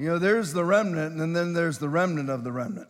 [0.00, 2.88] You know, there's the remnant, and then there's the remnant of the remnant.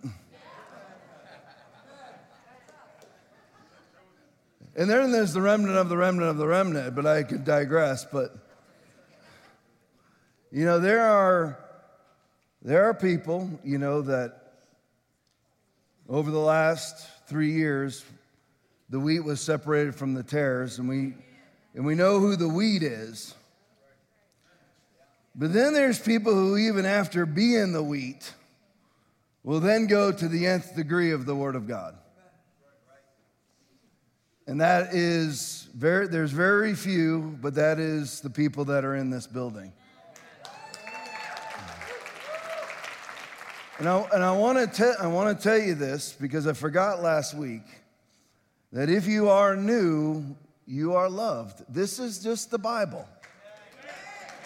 [4.77, 8.05] And then there's the remnant of the remnant of the remnant, but I could digress.
[8.05, 8.33] But,
[10.53, 11.59] you know, there are,
[12.63, 14.53] there are people, you know, that
[16.09, 18.05] over the last three years,
[18.89, 21.15] the wheat was separated from the tares, and we,
[21.75, 23.35] and we know who the wheat is.
[25.35, 28.35] But then there's people who, even after being the wheat,
[29.43, 31.97] will then go to the nth degree of the Word of God.
[34.47, 39.09] And that is very, there's very few, but that is the people that are in
[39.09, 39.73] this building.
[43.79, 46.53] And I, and I want to te- I want to tell you this because I
[46.53, 47.63] forgot last week
[48.73, 51.65] that if you are new, you are loved.
[51.67, 53.09] This is just the Bible.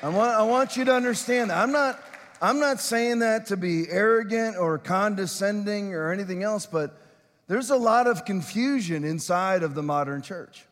[0.05, 1.57] I want, I want you to understand that.
[1.57, 1.99] I'm not,
[2.43, 7.01] I'm not saying that to be arrogant or condescending or anything else, but
[7.49, 10.67] there's a lot of confusion inside of the modern church.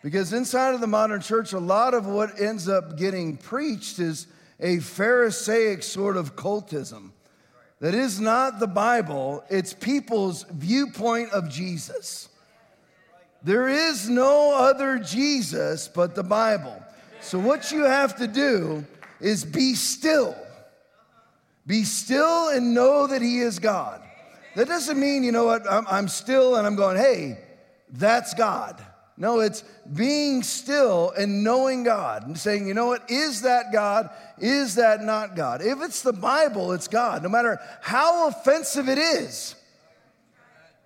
[0.00, 4.28] Because inside of the modern church, a lot of what ends up getting preached is
[4.60, 7.10] a Pharisaic sort of cultism
[7.80, 12.28] that is not the Bible, it's people's viewpoint of Jesus.
[13.42, 16.80] There is no other Jesus but the Bible.
[17.22, 18.84] So, what you have to do
[19.20, 20.36] is be still.
[21.66, 24.02] Be still and know that He is God.
[24.56, 27.38] That doesn't mean, you know what, I'm, I'm still and I'm going, hey,
[27.90, 28.84] that's God.
[29.16, 29.62] No, it's
[29.94, 34.10] being still and knowing God and saying, you know what, is that God?
[34.38, 35.62] Is that not God?
[35.62, 37.22] If it's the Bible, it's God.
[37.22, 39.54] No matter how offensive it is,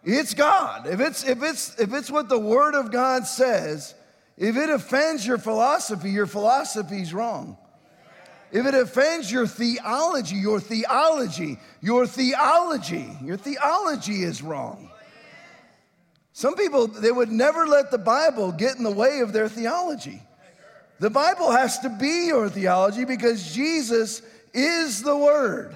[0.05, 0.87] it's God.
[0.87, 3.95] If it's, if it's, if it's what the Word of God says,
[4.37, 7.57] if it offends your philosophy, your philosophy's wrong.
[8.53, 14.91] If it offends your theology, your theology, your theology, your theology is wrong.
[16.33, 20.23] Some people, they would never let the Bible get in the way of their theology.
[20.99, 25.75] The Bible has to be your theology because Jesus is the Word.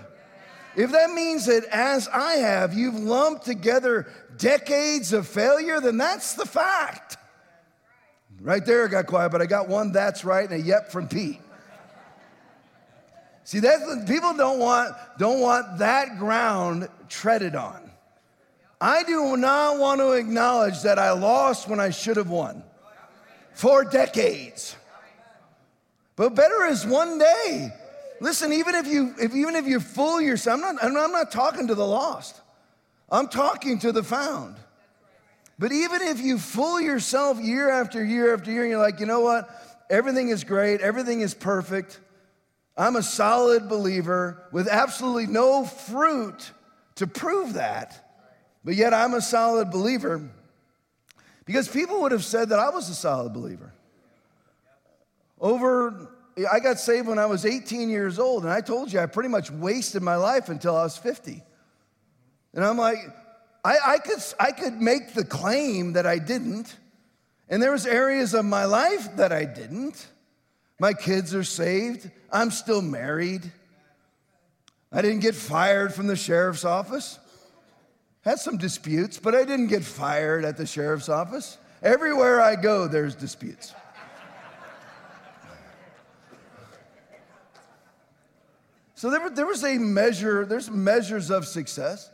[0.76, 4.06] If that means that, as I have, you've lumped together
[4.36, 7.16] decades of failure, then that's the fact.
[8.40, 11.08] Right there, it got quiet, but I got one that's right and a yep from
[11.08, 11.40] Pete.
[13.44, 17.90] See, that people don't want, don't want that ground treaded on.
[18.80, 22.62] I do not want to acknowledge that I lost when I should have won
[23.52, 24.76] for decades.
[26.16, 27.70] But better is one day.
[28.20, 31.66] Listen, even if you if, even if you fool yourself, I'm not, I'm not talking
[31.66, 32.40] to the lost.
[33.10, 34.56] I'm talking to the found.
[35.60, 39.04] But even if you fool yourself year after year after year, and you're like, you
[39.04, 39.46] know what?
[39.90, 42.00] Everything is great, everything is perfect.
[42.78, 46.50] I'm a solid believer with absolutely no fruit
[46.94, 48.10] to prove that.
[48.64, 50.30] But yet I'm a solid believer
[51.44, 53.74] because people would have said that I was a solid believer.
[55.38, 56.08] Over,
[56.50, 59.28] I got saved when I was 18 years old, and I told you I pretty
[59.28, 61.42] much wasted my life until I was 50.
[62.54, 62.96] And I'm like,
[63.64, 66.76] I, I, could, I could make the claim that I didn't,
[67.48, 70.06] and there was areas of my life that I didn't.
[70.78, 72.10] My kids are saved.
[72.32, 73.50] I'm still married.
[74.92, 77.18] I didn't get fired from the sheriff's office.
[78.22, 81.58] Had some disputes, but I didn't get fired at the sheriff's office.
[81.82, 83.74] Everywhere I go, there's disputes.
[88.94, 92.10] so there, there was a measure, there's measures of success.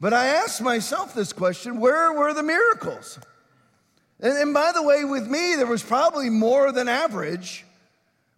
[0.00, 3.18] But I asked myself this question where were the miracles?
[4.20, 7.64] And, and, by the way, with me, there was probably more than average,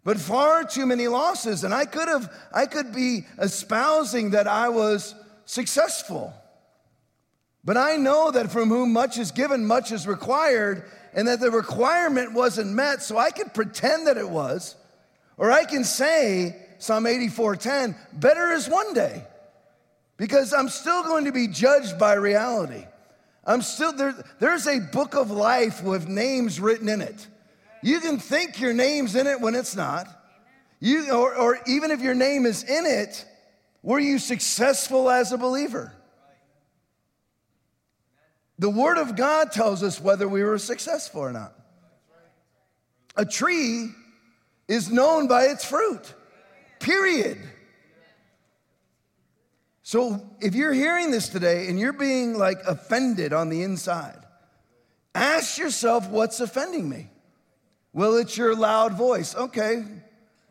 [0.03, 1.63] but far too many losses.
[1.63, 5.13] And I could have, I could be espousing that I was
[5.45, 6.33] successful.
[7.63, 11.51] But I know that from whom much is given, much is required, and that the
[11.51, 13.01] requirement wasn't met.
[13.01, 14.75] So I could pretend that it was,
[15.37, 19.23] or I can say, Psalm 84:10, better is one day
[20.17, 22.85] because I'm still going to be judged by reality.
[23.45, 27.27] I'm still there, there's a book of life with names written in it.
[27.81, 30.07] You can think your name's in it when it's not.
[30.79, 33.25] You, or, or even if your name is in it,
[33.81, 35.93] were you successful as a believer?
[38.59, 41.53] The Word of God tells us whether we were successful or not.
[43.15, 43.89] A tree
[44.67, 46.13] is known by its fruit,
[46.79, 47.37] period.
[49.87, 54.19] So if you're hearing this today and you're being like offended on the inside,
[55.15, 57.09] ask yourself what's offending me?
[57.93, 59.33] Well, it's your loud voice.
[59.33, 59.85] Okay.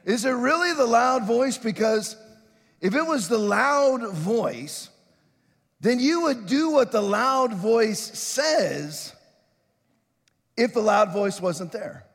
[0.06, 1.58] Is it really the loud voice?
[1.58, 2.16] Because
[2.80, 4.88] if it was the loud voice,
[5.82, 9.14] then you would do what the loud voice says
[10.56, 12.05] if the loud voice wasn't there.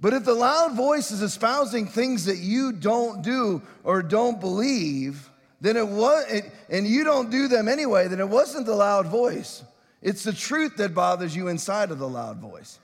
[0.00, 5.28] But if the loud voice is espousing things that you don't do or don't believe,
[5.60, 9.64] then it was, and you don't do them anyway, then it wasn't the loud voice.
[10.00, 12.78] It's the truth that bothers you inside of the loud voice.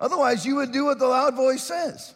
[0.00, 2.14] Otherwise, you would do what the loud voice says.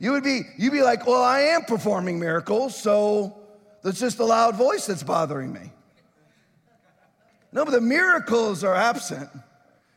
[0.00, 3.38] You would be, you'd be like, well, I am performing miracles, so
[3.82, 5.70] that's just the loud voice that's bothering me.
[7.52, 9.30] No, but the miracles are absent.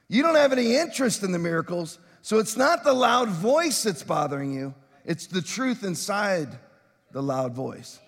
[0.07, 1.97] You don't have any interest in the miracles.
[2.21, 4.73] So it's not the loud voice that's bothering you,
[5.05, 6.49] it's the truth inside
[7.11, 7.99] the loud voice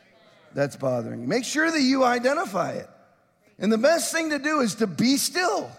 [0.53, 1.27] that's bothering you.
[1.27, 2.89] Make sure that you identify it.
[3.57, 5.71] And the best thing to do is to be still.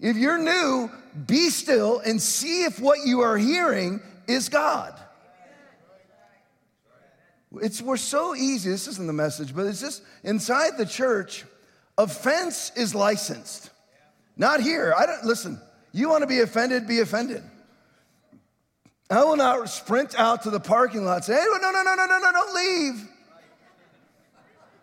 [0.00, 0.90] If you're new,
[1.26, 4.98] be still and see if what you are hearing is God.
[7.60, 8.70] It's we're so easy.
[8.70, 11.44] This isn't the message, but it's just inside the church,
[11.96, 13.70] offense is licensed.
[14.36, 14.92] Not here.
[14.96, 15.60] I don't listen.
[15.94, 17.44] You want to be offended, be offended.
[19.08, 21.94] I will not sprint out to the parking lot and say, hey, no, no, no,
[21.94, 23.08] no, no, no, don't leave.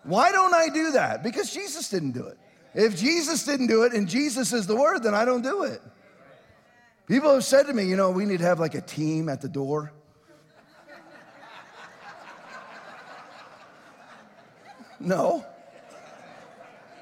[0.04, 1.22] Why don't I do that?
[1.22, 2.38] Because Jesus didn't do it.
[2.74, 5.82] If Jesus didn't do it and Jesus is the word, then I don't do it.
[7.08, 9.42] People have said to me, you know, we need to have like a team at
[9.42, 9.92] the door.
[14.98, 15.46] No.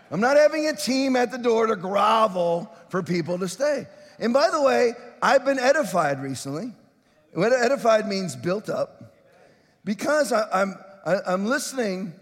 [0.10, 3.86] I'm not having a team at the door to grovel for people to stay.
[4.20, 6.74] And by the way, I've been edified recently.
[7.34, 9.16] What edified means built up.
[9.86, 10.76] Because I, I'm,
[11.06, 12.14] I, am listening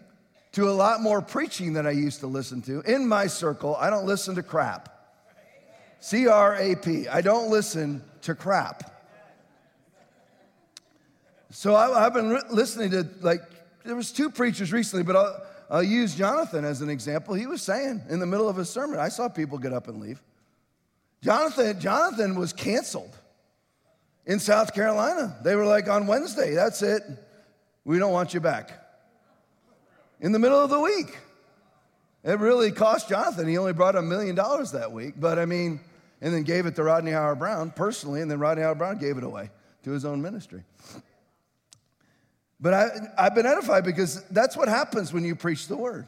[0.53, 2.81] to a lot more preaching than I used to listen to.
[2.81, 4.93] In my circle, I don't listen to crap.
[5.99, 7.07] C R A P.
[7.07, 8.93] I don't listen to crap.
[11.49, 13.41] So I, have been re- listening to, like,
[13.83, 17.33] there was two preachers recently, but I'll, I'll use Jonathan as an example.
[17.33, 19.99] He was saying in the middle of his sermon, I saw people get up and
[19.99, 20.21] leave.
[21.21, 23.15] Jonathan, Jonathan was canceled
[24.25, 25.37] in South Carolina.
[25.43, 27.03] They were like, on Wednesday, that's it.
[27.85, 28.71] We don't want you back.
[30.19, 31.17] In the middle of the week.
[32.23, 33.47] It really cost Jonathan.
[33.47, 35.79] He only brought a million dollars that week, but I mean,
[36.19, 39.49] and then gave it to Rodney Howard-Browne personally, and then Rodney Howard-Browne gave it away
[39.83, 40.63] to his own ministry.
[42.59, 42.87] But I,
[43.17, 46.05] I've been edified because that's what happens when you preach the word.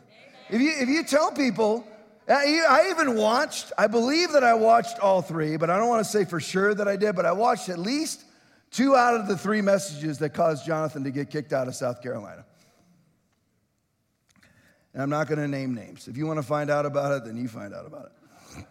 [0.49, 1.87] If you, if you tell people,
[2.29, 6.05] Uh, I even watched, I believe that I watched all three, but I don't want
[6.05, 8.23] to say for sure that I did, but I watched at least
[8.69, 12.03] two out of the three messages that caused Jonathan to get kicked out of South
[12.03, 12.45] Carolina.
[14.93, 16.07] And I'm not going to name names.
[16.07, 18.65] If you want to find out about it, then you find out about it.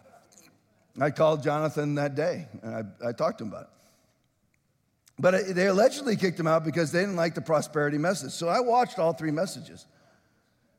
[1.01, 3.69] I called Jonathan that day and I, I talked to him about it.
[5.17, 8.31] But they allegedly kicked him out because they didn't like the prosperity message.
[8.31, 9.85] So I watched all three messages.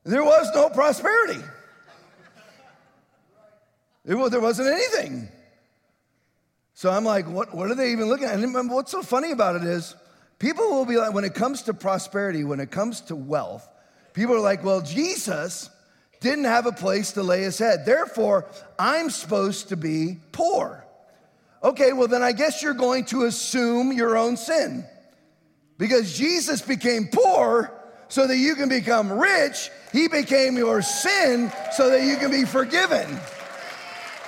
[0.05, 1.43] There was no prosperity.
[4.05, 5.29] It, there wasn't anything.
[6.75, 8.39] So I'm like, what, what are they even looking at?
[8.39, 9.95] And what's so funny about it is,
[10.39, 13.69] people will be like, when it comes to prosperity, when it comes to wealth,
[14.15, 15.69] people are like, well, Jesus
[16.21, 17.85] didn't have a place to lay his head.
[17.85, 18.47] Therefore,
[18.79, 20.87] I'm supposed to be poor.
[21.63, 24.87] Okay, well, then I guess you're going to assume your own sin.
[25.77, 27.73] Because Jesus became poor
[28.09, 32.45] so that you can become rich, he became your sin so that you can be
[32.45, 33.07] forgiven.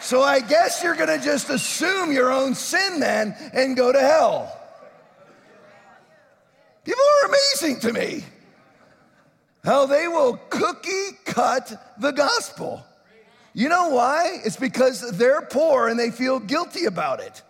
[0.03, 4.59] So I guess you're gonna just assume your own sin then and go to hell.
[6.85, 8.25] People are amazing to me.
[9.65, 12.85] How they will cookie cut the gospel.
[13.55, 14.41] You know why?
[14.45, 17.41] It's because they're poor and they feel guilty about it.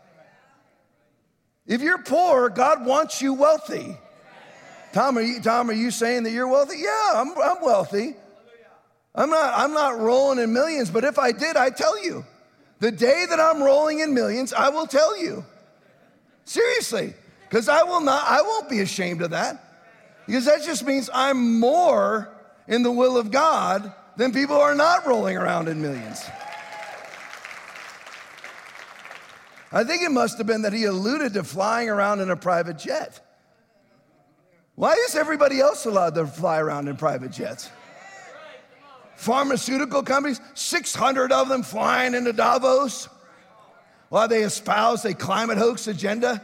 [1.66, 3.96] If you're poor, God wants you wealthy.
[4.92, 6.76] Tom, are you, Tom, are you saying that you're wealthy?
[6.78, 8.14] Yeah, I'm, I'm wealthy.
[9.14, 12.26] I'm not, I'm not rolling in millions, but if I did, I'd tell you.
[12.82, 15.44] The day that I'm rolling in millions, I will tell you.
[16.44, 17.14] Seriously,
[17.48, 19.84] because I will not, I won't be ashamed of that.
[20.26, 22.28] Because that just means I'm more
[22.66, 26.24] in the will of God than people who are not rolling around in millions.
[29.70, 32.78] I think it must have been that he alluded to flying around in a private
[32.78, 33.20] jet.
[34.74, 37.70] Why is everybody else allowed to fly around in private jets?
[39.16, 43.08] Pharmaceutical companies, 600 of them flying into Davos
[44.08, 46.42] while they espouse a climate hoax agenda.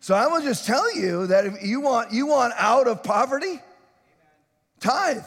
[0.00, 3.60] So I will just tell you that if you want, you want out of poverty,
[4.80, 5.22] tithe.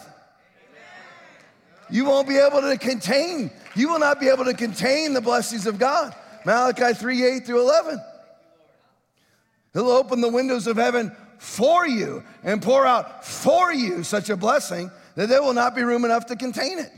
[1.89, 5.67] You won't be able to contain, you will not be able to contain the blessings
[5.67, 6.15] of God.
[6.45, 8.01] Malachi 3 8 through 11.
[9.73, 14.37] He'll open the windows of heaven for you and pour out for you such a
[14.37, 16.89] blessing that there will not be room enough to contain it.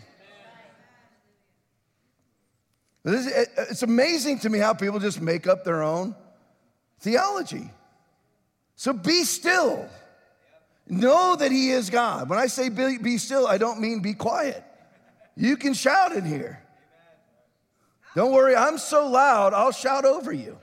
[3.03, 6.15] It's amazing to me how people just make up their own
[6.99, 7.71] theology.
[8.75, 9.89] So be still.
[10.87, 12.29] Know that He is God.
[12.29, 14.63] When I say be, be still, I don't mean be quiet.
[15.35, 16.61] You can shout in here.
[18.15, 20.57] Don't worry, I'm so loud, I'll shout over you.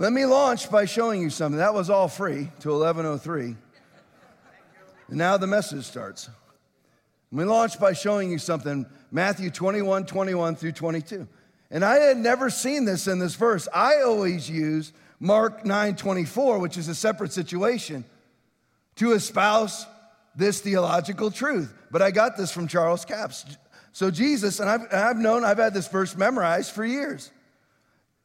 [0.00, 1.58] Let me launch by showing you something.
[1.58, 3.54] That was all free to 1103.
[5.08, 6.30] And now the message starts.
[7.30, 8.86] Let me launch by showing you something.
[9.12, 11.28] Matthew 21, 21 through 22.
[11.70, 13.68] And I had never seen this in this verse.
[13.74, 18.06] I always use Mark 9, 24, which is a separate situation,
[18.96, 19.84] to espouse
[20.34, 21.74] this theological truth.
[21.90, 23.44] But I got this from Charles Capps.
[23.92, 27.30] So Jesus, and I've, I've known, I've had this verse memorized for years.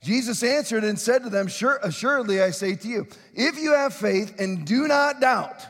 [0.05, 3.91] Jesus answered and said to them, sure, Assuredly, I say to you, if you have
[3.91, 5.65] faith and do not doubt,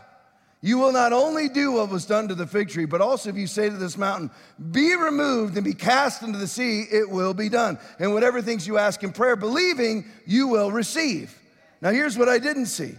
[0.62, 3.38] you will not only do what was done to the fig tree, but also if
[3.38, 4.30] you say to this mountain,
[4.72, 7.80] Be removed and be cast into the sea, it will be done.
[7.98, 11.34] And whatever things you ask in prayer, believing, you will receive.
[11.80, 12.96] Now, here's what I didn't see.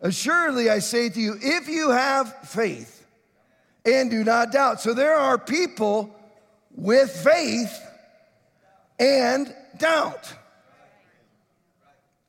[0.00, 3.06] Assuredly, I say to you, if you have faith
[3.84, 4.80] and do not doubt.
[4.80, 6.16] So there are people
[6.74, 7.78] with faith
[8.98, 10.32] and doubt.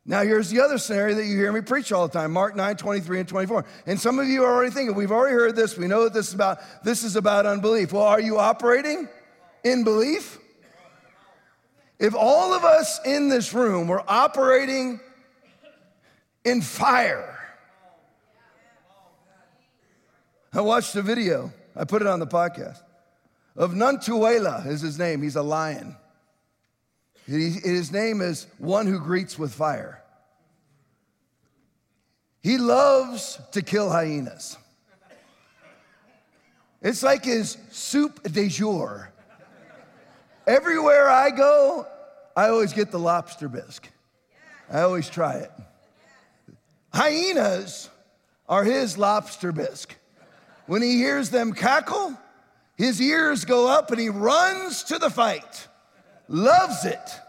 [0.05, 2.75] Now, here's the other scenario that you hear me preach all the time Mark 9,
[2.75, 3.65] 23 and 24.
[3.85, 5.77] And some of you are already thinking, we've already heard this.
[5.77, 7.93] We know that this is about, this is about unbelief.
[7.93, 9.07] Well, are you operating
[9.63, 10.39] in belief?
[11.99, 14.99] If all of us in this room were operating
[16.43, 17.39] in fire,
[20.51, 22.81] I watched a video, I put it on the podcast,
[23.55, 25.21] of Nantuela is his name.
[25.21, 25.95] He's a lion.
[27.25, 30.01] His name is one who greets with fire.
[32.41, 34.57] He loves to kill hyenas.
[36.81, 39.09] It's like his soup de jour.
[40.45, 41.87] Everywhere I go,
[42.35, 43.87] I always get the lobster bisque.
[44.69, 45.51] I always try it.
[46.93, 47.89] Hyenas
[48.49, 49.95] are his lobster bisque.
[50.65, 52.17] When he hears them cackle,
[52.75, 55.67] his ears go up and he runs to the fight
[56.27, 57.19] loves it.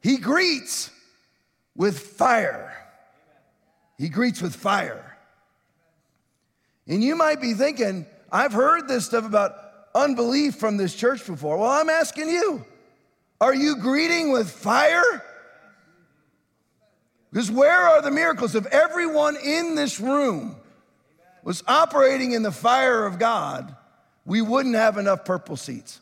[0.00, 0.90] He greets
[1.74, 2.76] with fire.
[3.98, 5.16] He greets with fire.
[6.86, 9.54] And you might be thinking, I've heard this stuff about
[9.94, 11.56] unbelief from this church before.
[11.56, 12.64] Well, I'm asking you,
[13.40, 15.22] are you greeting with fire?
[17.30, 18.54] Because where are the miracles?
[18.54, 20.56] If everyone in this room
[21.42, 23.74] was operating in the fire of God,
[24.24, 26.00] we wouldn't have enough purple seats.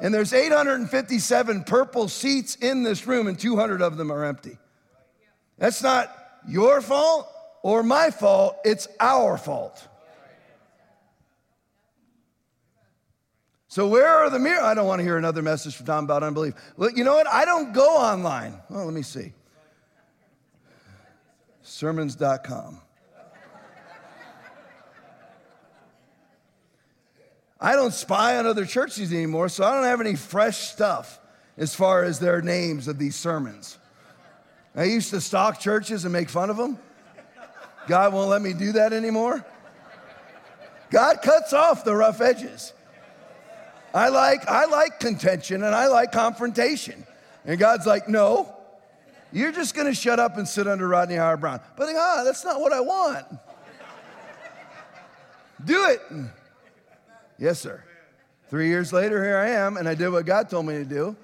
[0.00, 4.58] And there's 857 purple seats in this room, and 200 of them are empty.
[5.58, 6.14] That's not
[6.46, 7.28] your fault
[7.62, 9.88] or my fault, it's our fault.
[13.68, 14.62] So, where are the mirrors?
[14.62, 16.54] I don't want to hear another message from Tom about unbelief.
[16.76, 17.26] Well, you know what?
[17.26, 18.60] I don't go online.
[18.68, 19.32] Well, let me see.
[21.62, 22.83] Sermons.com.
[27.60, 31.20] I don't spy on other churches anymore, so I don't have any fresh stuff
[31.56, 33.78] as far as their names of these sermons.
[34.76, 36.78] I used to stalk churches and make fun of them.
[37.86, 39.44] God won't let me do that anymore.
[40.90, 42.72] God cuts off the rough edges.
[43.94, 47.06] I like, I like contention and I like confrontation.
[47.44, 48.54] And God's like, no,
[49.32, 51.60] you're just going to shut up and sit under Rodney Howard-Browne.
[51.76, 53.26] But God, ah, that's not what I want.
[55.64, 56.00] Do it.
[57.38, 57.82] Yes, sir.
[58.48, 61.16] Three years later, here I am, and I did what God told me to do.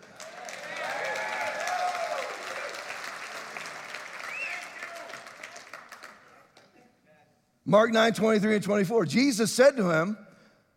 [7.64, 9.04] Mark 9, 23 and 24.
[9.04, 10.18] Jesus said to him,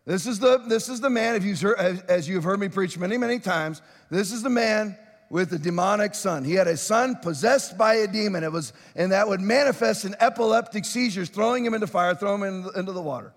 [0.04, 2.96] This is the, this is the man, if you've heard, as you've heard me preach
[2.96, 4.96] many, many times, this is the man
[5.28, 6.44] with the demonic son.
[6.44, 8.44] He had a son possessed by a demon.
[8.44, 12.70] It was, and that would manifest in epileptic seizures, throwing him into fire, throwing him
[12.76, 13.32] into the water.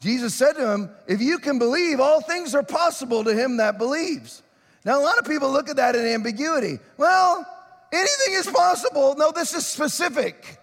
[0.00, 3.78] Jesus said to him, If you can believe, all things are possible to him that
[3.78, 4.42] believes.
[4.84, 6.78] Now, a lot of people look at that in ambiguity.
[6.96, 7.44] Well,
[7.92, 9.14] anything is possible.
[9.16, 10.58] No, this is specific.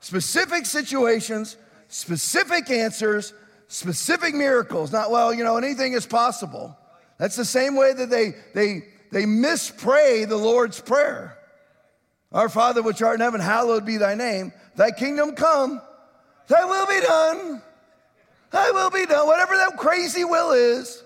[0.00, 1.56] Specific situations,
[1.88, 3.34] specific answers,
[3.68, 4.92] specific miracles.
[4.92, 6.76] Not, well, you know, anything is possible.
[7.18, 11.36] That's the same way that they, they, they mispray the Lord's Prayer.
[12.32, 14.52] Our Father which art in heaven, hallowed be thy name.
[14.76, 15.82] Thy kingdom come,
[16.46, 17.62] thy will be done
[18.52, 19.26] I will be done.
[19.26, 21.02] Whatever that crazy will is,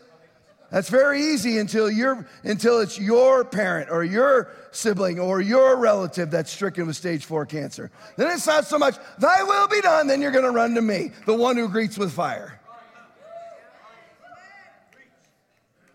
[0.75, 6.33] That's very easy until you're until it's your parent or your sibling or your relative
[6.33, 7.93] that's stricken with stage four cancer.
[8.17, 11.13] Then it's not so much, thy will be done, then you're gonna run to me,
[11.27, 12.61] the one who greets with fire.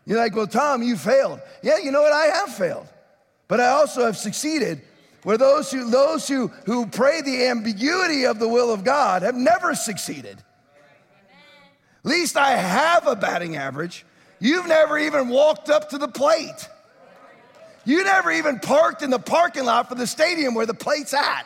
[0.06, 1.41] You're like, well, Tom, you failed.
[1.62, 2.13] Yeah, you know what?
[2.13, 2.88] I have failed.
[3.50, 4.82] But I also have succeeded
[5.24, 9.36] where those who those who, who pray the ambiguity of the will of God have
[9.36, 10.41] never succeeded.
[12.03, 14.06] Least I have a batting average.
[14.39, 16.70] You've never even walked up to the plate.
[17.86, 21.46] You never even parked in the parking lot for the stadium where the plate's at.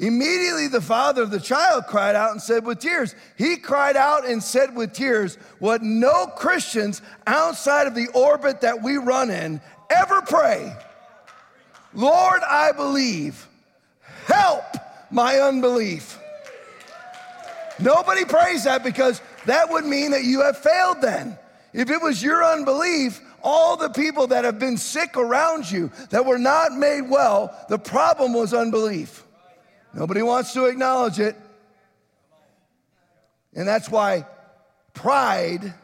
[0.00, 3.14] Immediately, the father of the child cried out and said with tears.
[3.38, 8.82] He cried out and said with tears what no Christians outside of the orbit that
[8.82, 9.60] we run in
[9.90, 10.74] ever pray
[11.92, 13.48] Lord, I believe.
[14.26, 14.64] Help
[15.10, 16.18] my unbelief.
[17.78, 21.38] Nobody prays that because that would mean that you have failed then.
[21.72, 26.24] If it was your unbelief, all the people that have been sick around you that
[26.24, 29.24] were not made well, the problem was unbelief.
[29.92, 31.36] Nobody wants to acknowledge it.
[33.54, 34.26] And that's why
[34.94, 35.74] pride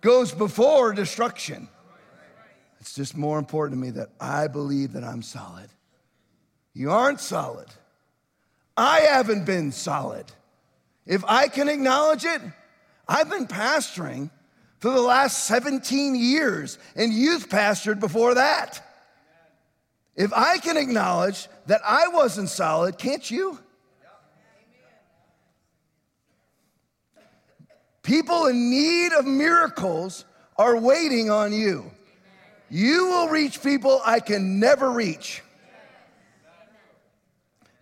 [0.00, 1.68] goes before destruction.
[2.80, 5.68] It's just more important to me that I believe that I'm solid.
[6.74, 7.68] You aren't solid.
[8.76, 10.26] I haven't been solid.
[11.06, 12.40] If I can acknowledge it,
[13.08, 14.30] I've been pastoring
[14.78, 18.80] for the last 17 years and youth pastored before that.
[20.14, 23.58] If I can acknowledge that I wasn't solid, can't you?
[28.02, 30.24] People in need of miracles
[30.56, 31.90] are waiting on you.
[32.68, 35.42] You will reach people I can never reach.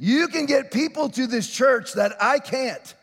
[0.02, 2.94] You can get people to this church that I can't.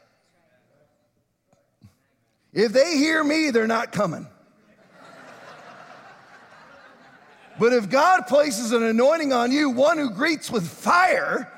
[2.51, 4.25] If they hear me, they're not coming.
[7.59, 11.51] But if God places an anointing on you, one who greets with fire,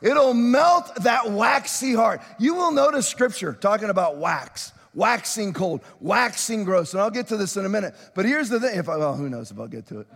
[0.00, 2.22] it'll melt that waxy heart.
[2.38, 6.94] You will notice scripture talking about wax, waxing cold, waxing gross.
[6.94, 7.94] And I'll get to this in a minute.
[8.14, 10.06] But here's the thing if I, well, who knows if I'll get to it.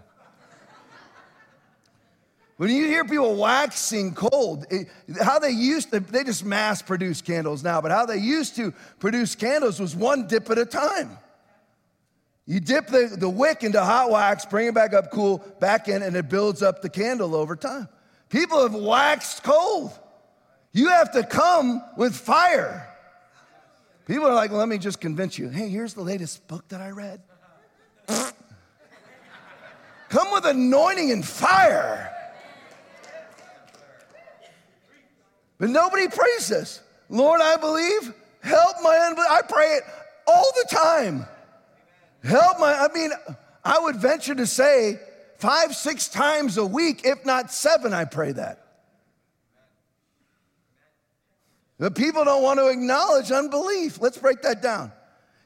[2.56, 4.88] When you hear people waxing cold, it,
[5.20, 8.72] how they used to, they just mass produce candles now, but how they used to
[8.98, 11.18] produce candles was one dip at a time.
[12.46, 16.00] You dip the, the wick into hot wax, bring it back up cool, back in,
[16.02, 17.88] and it builds up the candle over time.
[18.30, 19.92] People have waxed cold.
[20.72, 22.88] You have to come with fire.
[24.06, 25.48] People are like, well, let me just convince you.
[25.48, 27.20] Hey, here's the latest book that I read.
[30.08, 32.15] come with anointing and fire.
[35.58, 36.80] But nobody prays this.
[37.08, 39.30] Lord, I believe, help my unbelief.
[39.30, 39.82] I pray it
[40.26, 41.26] all the time.
[42.22, 43.10] Help my, I mean,
[43.64, 44.98] I would venture to say
[45.38, 48.62] five, six times a week, if not seven, I pray that.
[51.78, 54.00] The people don't want to acknowledge unbelief.
[54.00, 54.92] Let's break that down.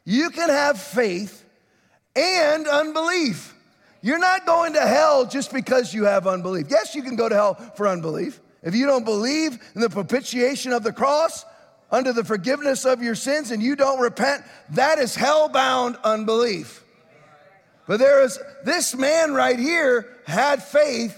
[0.05, 1.45] You can have faith
[2.15, 3.55] and unbelief.
[4.03, 6.67] You're not going to hell just because you have unbelief.
[6.71, 8.41] Yes, you can go to hell for unbelief.
[8.63, 11.45] If you don't believe in the propitiation of the cross,
[11.91, 16.85] under the forgiveness of your sins, and you don't repent, that is hell-bound unbelief.
[17.87, 21.17] But there is this man right here had faith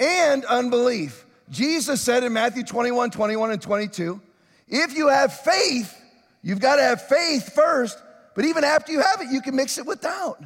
[0.00, 1.26] and unbelief.
[1.50, 4.20] Jesus said in Matthew 21, 21, and 22,
[4.68, 5.94] if you have faith,
[6.42, 7.98] you've got to have faith first,
[8.34, 10.42] but even after you have it, you can mix it with doubt.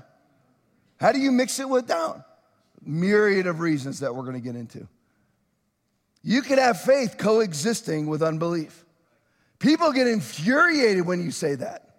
[0.98, 2.24] How do you mix it with doubt?
[2.84, 4.88] Myriad of reasons that we're going to get into.
[6.22, 8.84] You can have faith coexisting with unbelief.
[9.58, 11.96] People get infuriated when you say that.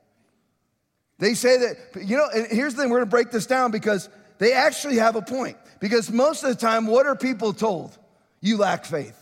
[1.20, 4.10] They say that, you know, and here's the thing, we're gonna break this down because
[4.40, 5.58] they actually have a point.
[5.80, 7.98] Because most of the time, what are people told?
[8.42, 9.18] You lack faith.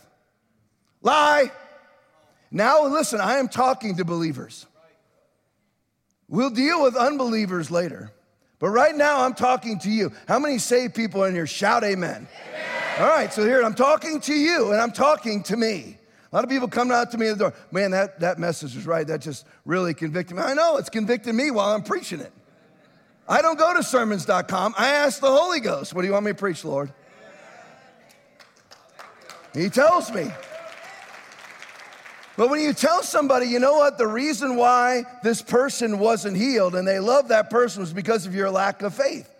[1.00, 1.50] Lie.
[2.50, 4.66] Now, listen, I am talking to believers.
[6.28, 8.12] We'll deal with unbelievers later.
[8.58, 10.12] But right now, I'm talking to you.
[10.28, 12.28] How many saved people in here shout amen?
[12.48, 12.71] amen.
[12.98, 15.96] All right, so here I'm talking to you and I'm talking to me.
[16.30, 18.74] A lot of people come out to me at the door, man, that, that message
[18.74, 19.06] was right.
[19.06, 20.42] That just really convicted me.
[20.42, 22.32] I know it's convicted me while I'm preaching it.
[23.26, 24.74] I don't go to sermons.com.
[24.76, 26.92] I ask the Holy Ghost, what do you want me to preach, Lord?
[29.54, 30.30] He tells me.
[32.36, 36.74] But when you tell somebody, you know what, the reason why this person wasn't healed
[36.74, 39.30] and they love that person was because of your lack of faith.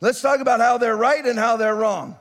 [0.00, 2.18] Let's talk about how they're right and how they're wrong.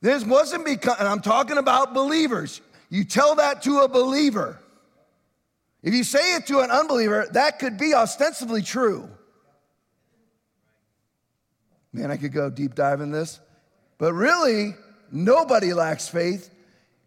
[0.00, 2.60] This wasn't because, and I'm talking about believers.
[2.90, 4.60] You tell that to a believer.
[5.82, 9.08] If you say it to an unbeliever, that could be ostensibly true.
[11.92, 13.40] Man, I could go deep dive in this.
[13.98, 14.74] But really,
[15.10, 16.50] nobody lacks faith,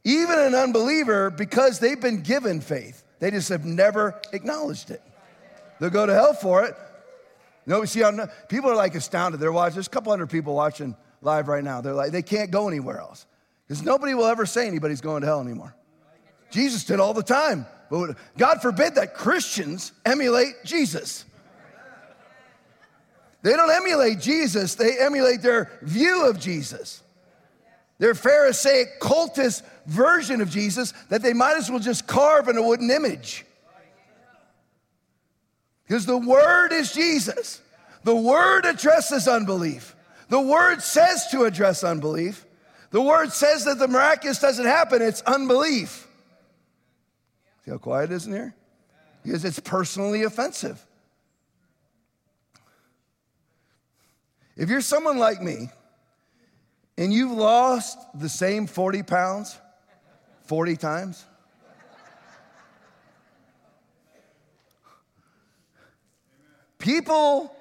[0.04, 3.04] even an unbeliever, because they've been given faith.
[3.20, 5.04] They just have never acknowledged it.
[5.80, 6.76] They'll go to hell for it.
[7.66, 9.40] No, see, not, people are like astounded.
[9.40, 9.76] They're watching.
[9.76, 11.82] There's a couple hundred people watching live right now.
[11.82, 13.26] They're like, they can't go anywhere else
[13.68, 15.76] because nobody will ever say anybody's going to hell anymore.
[16.50, 17.66] Jesus did all the time.
[17.90, 21.26] But God forbid that Christians emulate Jesus.
[23.42, 27.02] They don't emulate Jesus, they emulate their view of Jesus.
[27.98, 32.62] Their Pharisaic cultist version of Jesus that they might as well just carve in a
[32.62, 33.46] wooden image.
[35.86, 37.62] Because the Word is Jesus.
[38.04, 39.96] The Word addresses unbelief.
[40.30, 42.46] The Word says to address unbelief.
[42.92, 46.08] The Word says that the miraculous doesn't happen, it's unbelief.
[47.66, 48.56] See how quiet it is in here?
[49.24, 50.84] Because it's personally offensive.
[54.56, 55.70] If you're someone like me
[56.98, 59.58] and you've lost the same 40 pounds
[60.46, 61.26] 40 times,
[66.78, 67.56] people,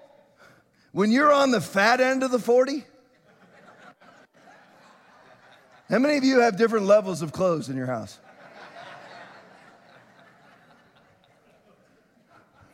[0.98, 2.82] when you're on the fat end of the 40,
[5.88, 8.18] how many of you have different levels of clothes in your house?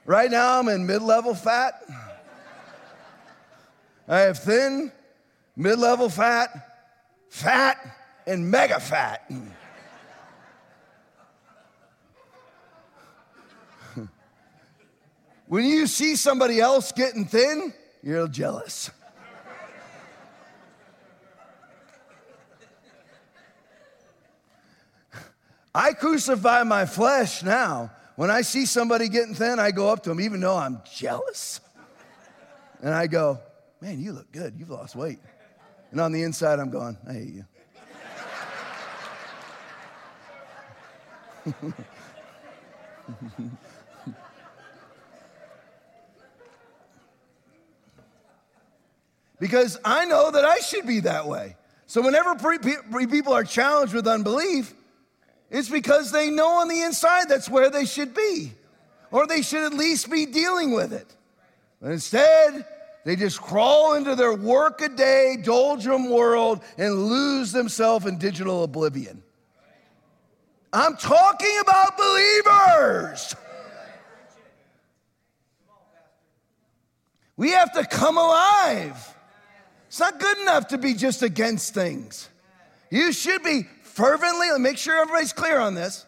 [0.06, 1.74] Right now, I'm in mid level fat.
[4.08, 4.90] I have thin,
[5.54, 6.48] mid level fat,
[7.28, 7.76] fat,
[8.26, 9.30] and mega fat.
[15.46, 18.90] when you see somebody else getting thin, you're jealous.
[25.74, 27.90] I crucify my flesh now.
[28.16, 31.60] When I see somebody getting thin, I go up to them, even though I'm jealous.
[32.80, 33.40] And I go,
[33.80, 34.54] Man, you look good.
[34.56, 35.18] You've lost weight.
[35.90, 37.44] And on the inside, I'm going, I hate you.
[49.38, 51.56] because I know that I should be that way.
[51.86, 52.34] So whenever
[53.06, 54.72] people are challenged with unbelief,
[55.50, 58.52] it's because they know on the inside that's where they should be,
[59.10, 61.14] or they should at least be dealing with it.
[61.80, 62.66] But instead,
[63.04, 69.22] they just crawl into their workaday doldrum world and lose themselves in digital oblivion.
[70.72, 73.36] I'm talking about believers.
[77.36, 79.13] We have to come alive.
[79.94, 82.28] It's not good enough to be just against things.
[82.90, 86.04] You should be fervently, let me make sure everybody's clear on this,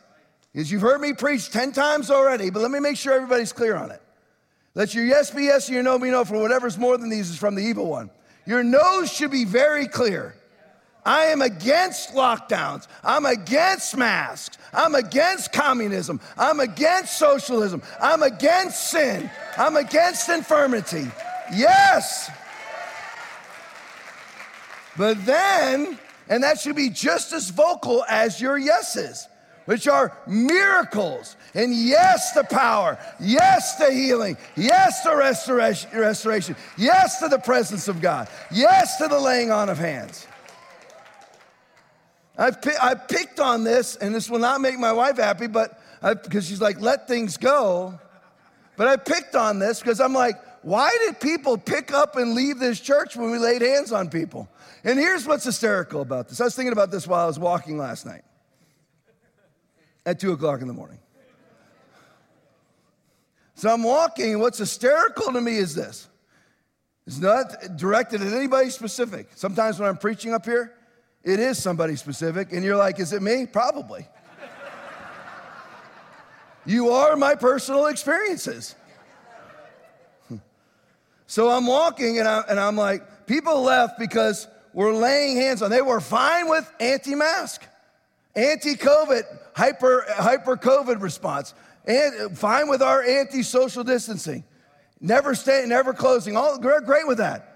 [0.52, 3.76] because you've heard me preach 10 times already, but let me make sure everybody's clear
[3.76, 4.02] on it.
[4.74, 7.30] Let your yes be yes and your no be no, for whatever's more than these
[7.30, 8.10] is from the evil one.
[8.44, 10.34] Your nos should be very clear.
[11.04, 12.88] I am against lockdowns.
[13.04, 14.58] I'm against masks.
[14.74, 16.20] I'm against communism.
[16.36, 17.82] I'm against socialism.
[18.02, 19.30] I'm against sin.
[19.56, 21.08] I'm against infirmity.
[21.54, 22.32] Yes.
[24.96, 29.28] But then, and that should be just as vocal as your yeses
[29.66, 31.36] which are miracles.
[31.54, 32.98] And yes, the power.
[33.20, 34.36] Yes, the healing.
[34.56, 35.90] Yes, the restoration.
[35.92, 36.56] restoration.
[36.78, 38.28] Yes, to the presence of God.
[38.50, 40.26] Yes, to the laying on of hands.
[42.38, 45.80] I've, I picked on this, and this will not make my wife happy, but
[46.22, 47.98] because she's like, let things go.
[48.76, 52.58] But I picked on this because I'm like, why did people pick up and leave
[52.58, 54.48] this church when we laid hands on people?
[54.82, 56.40] And here's what's hysterical about this.
[56.40, 58.22] I was thinking about this while I was walking last night
[60.04, 60.98] at two o'clock in the morning.
[63.54, 66.08] So I'm walking, and what's hysterical to me is this.
[67.06, 69.28] It's not directed at anybody specific.
[69.36, 70.74] Sometimes when I'm preaching up here,
[71.22, 73.46] it is somebody specific, and you're like, is it me?
[73.46, 74.08] Probably.
[76.66, 78.74] you are my personal experiences.
[81.26, 85.70] So I'm walking, and, I, and I'm like, people left because we're laying hands on.
[85.70, 87.62] They were fine with anti mask,
[88.34, 89.22] anti COVID
[89.56, 91.54] hyper, hyper COVID response.
[91.86, 94.44] And fine with our anti-social distancing.
[95.00, 96.36] Never staying, never closing.
[96.36, 97.52] All great with that.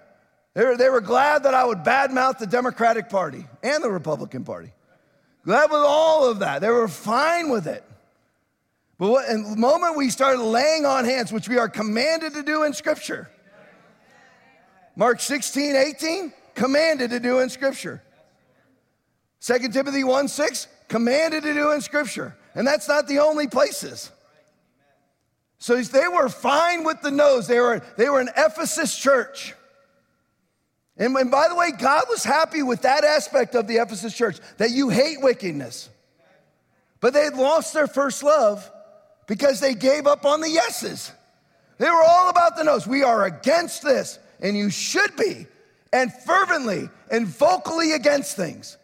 [0.55, 4.45] They were, they were glad that I would badmouth the Democratic Party and the Republican
[4.45, 4.73] Party.
[5.45, 6.61] Glad with all of that.
[6.61, 7.83] They were fine with it.
[8.99, 12.65] But what, the moment we started laying on hands, which we are commanded to do
[12.65, 13.31] in Scripture,
[15.01, 18.03] Mark 16, 18, commanded to do in Scripture.
[19.41, 22.37] 2 Timothy 1 6, commanded to do in Scripture.
[22.55, 24.13] And that's not the only places.
[25.57, 27.47] So they were fine with the no's.
[27.47, 29.55] They were, they were an Ephesus church.
[30.99, 34.39] And, and by the way, God was happy with that aspect of the Ephesus church
[34.59, 35.89] that you hate wickedness.
[37.01, 38.71] But they had lost their first love
[39.27, 41.11] because they gave up on the yeses.
[41.79, 42.87] They were all about the no's.
[42.87, 45.47] We are against this, and you should be,
[45.93, 48.77] and fervently and vocally against things,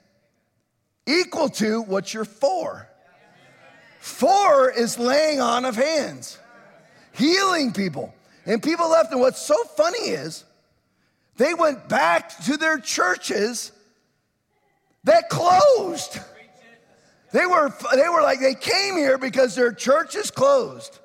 [1.07, 2.89] equal to what you're for.
[4.01, 6.39] For is laying on of hands,
[7.13, 8.15] healing people.
[8.45, 10.45] And people left, and what's so funny is,
[11.37, 13.73] they went back to their churches
[15.05, 16.19] that closed.
[17.33, 20.99] They were, they were like, they came here because their church is closed.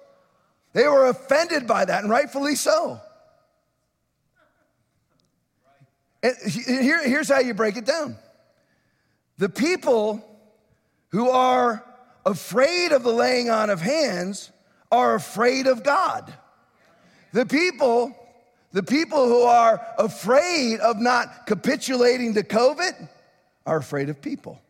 [0.73, 3.01] They were offended by that, and rightfully so.
[6.23, 8.17] And here, here's how you break it down
[9.37, 10.23] the people
[11.09, 11.83] who are
[12.25, 14.51] afraid of the laying on of hands
[14.91, 16.31] are afraid of God.
[17.33, 18.15] The people
[18.73, 23.09] the people who are afraid of not capitulating to COVID
[23.65, 24.61] are afraid of people.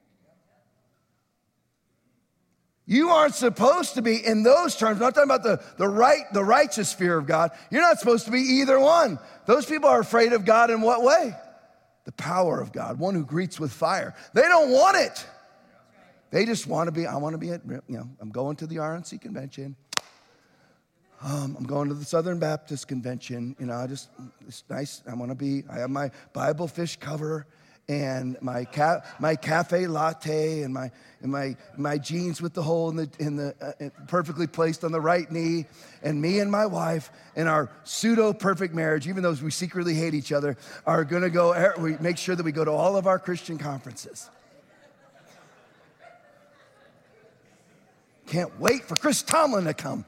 [2.92, 4.98] You aren't supposed to be in those terms.
[4.98, 7.52] I'm not talking about the, the right, the righteous fear of God.
[7.70, 9.18] You're not supposed to be either one.
[9.46, 11.34] Those people are afraid of God in what way?
[12.04, 14.14] The power of God, one who greets with fire.
[14.34, 15.26] They don't want it.
[16.32, 18.68] They just want to be, I want to be at, you know, I'm going to
[18.68, 19.78] the RNC convention.
[21.24, 23.56] Um, I'm going to the Southern Baptist Convention.
[23.58, 24.10] You know, I just,
[24.46, 25.02] it's nice.
[25.10, 27.48] I want to be, I have my Bible fish cover
[27.88, 30.92] and my, ca- my cafe latte and my,
[31.22, 34.92] and my, my jeans with the hole in the, in the uh, perfectly placed on
[34.92, 35.66] the right knee.
[36.02, 40.14] And me and my wife in our pseudo perfect marriage, even though we secretly hate
[40.14, 42.96] each other, are going to go, er, we make sure that we go to all
[42.96, 44.30] of our Christian conferences.
[48.28, 50.06] Can't wait for Chris Tomlin to come.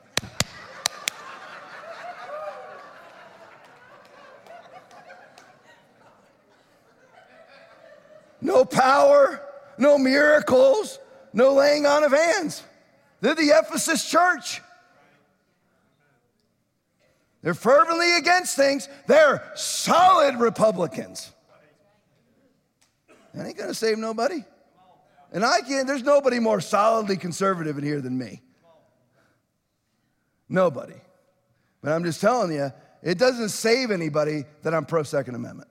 [8.43, 9.41] No power,
[9.77, 10.99] no miracles,
[11.33, 12.63] no laying on of hands.
[13.21, 14.61] They're the Ephesus church.
[17.41, 18.87] They're fervently against things.
[19.07, 21.31] They're solid Republicans.
[23.33, 24.43] That ain't gonna save nobody.
[25.31, 28.41] And I can't, there's nobody more solidly conservative in here than me.
[30.47, 30.93] Nobody.
[31.81, 35.69] But I'm just telling you, it doesn't save anybody that I'm pro Second Amendment.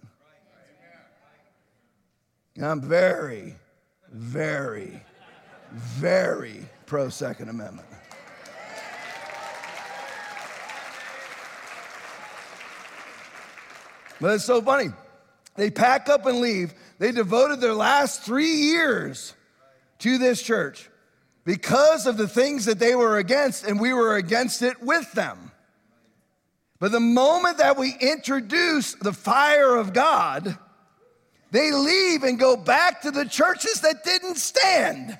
[2.60, 3.54] I'm very,
[4.10, 5.02] very,
[5.70, 7.88] very pro Second Amendment.
[14.20, 14.90] But it's so funny.
[15.56, 16.74] They pack up and leave.
[16.98, 19.34] They devoted their last three years
[20.00, 20.88] to this church
[21.44, 25.50] because of the things that they were against, and we were against it with them.
[26.78, 30.56] But the moment that we introduce the fire of God,
[31.52, 35.18] they leave and go back to the churches that didn't stand.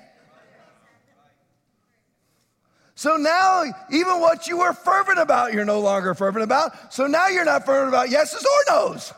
[2.95, 6.91] So now, even what you were fervent about, you're no longer fervent about.
[6.91, 9.13] So now you're not fervent about yeses or nos.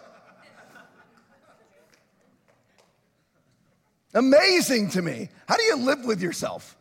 [4.13, 5.30] Amazing to me.
[5.47, 6.75] How do you live with yourself?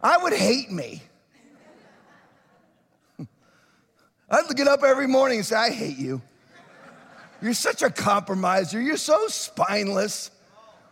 [0.00, 1.02] I would hate me.
[4.30, 6.22] I'd get up every morning and say, I hate you.
[7.44, 8.80] You're such a compromiser.
[8.80, 10.30] You're so spineless.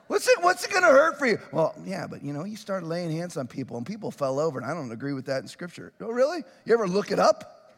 [0.08, 1.38] What's it, what's it going to hurt for you?
[1.50, 4.60] Well, yeah, but you know, you start laying hands on people and people fell over,
[4.60, 5.94] and I don't agree with that in scripture.
[5.98, 6.44] Oh, really?
[6.66, 7.72] You ever look it up?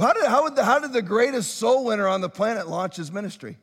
[0.00, 3.12] How did, how, the, how did the greatest soul winner on the planet launch his
[3.12, 3.58] ministry?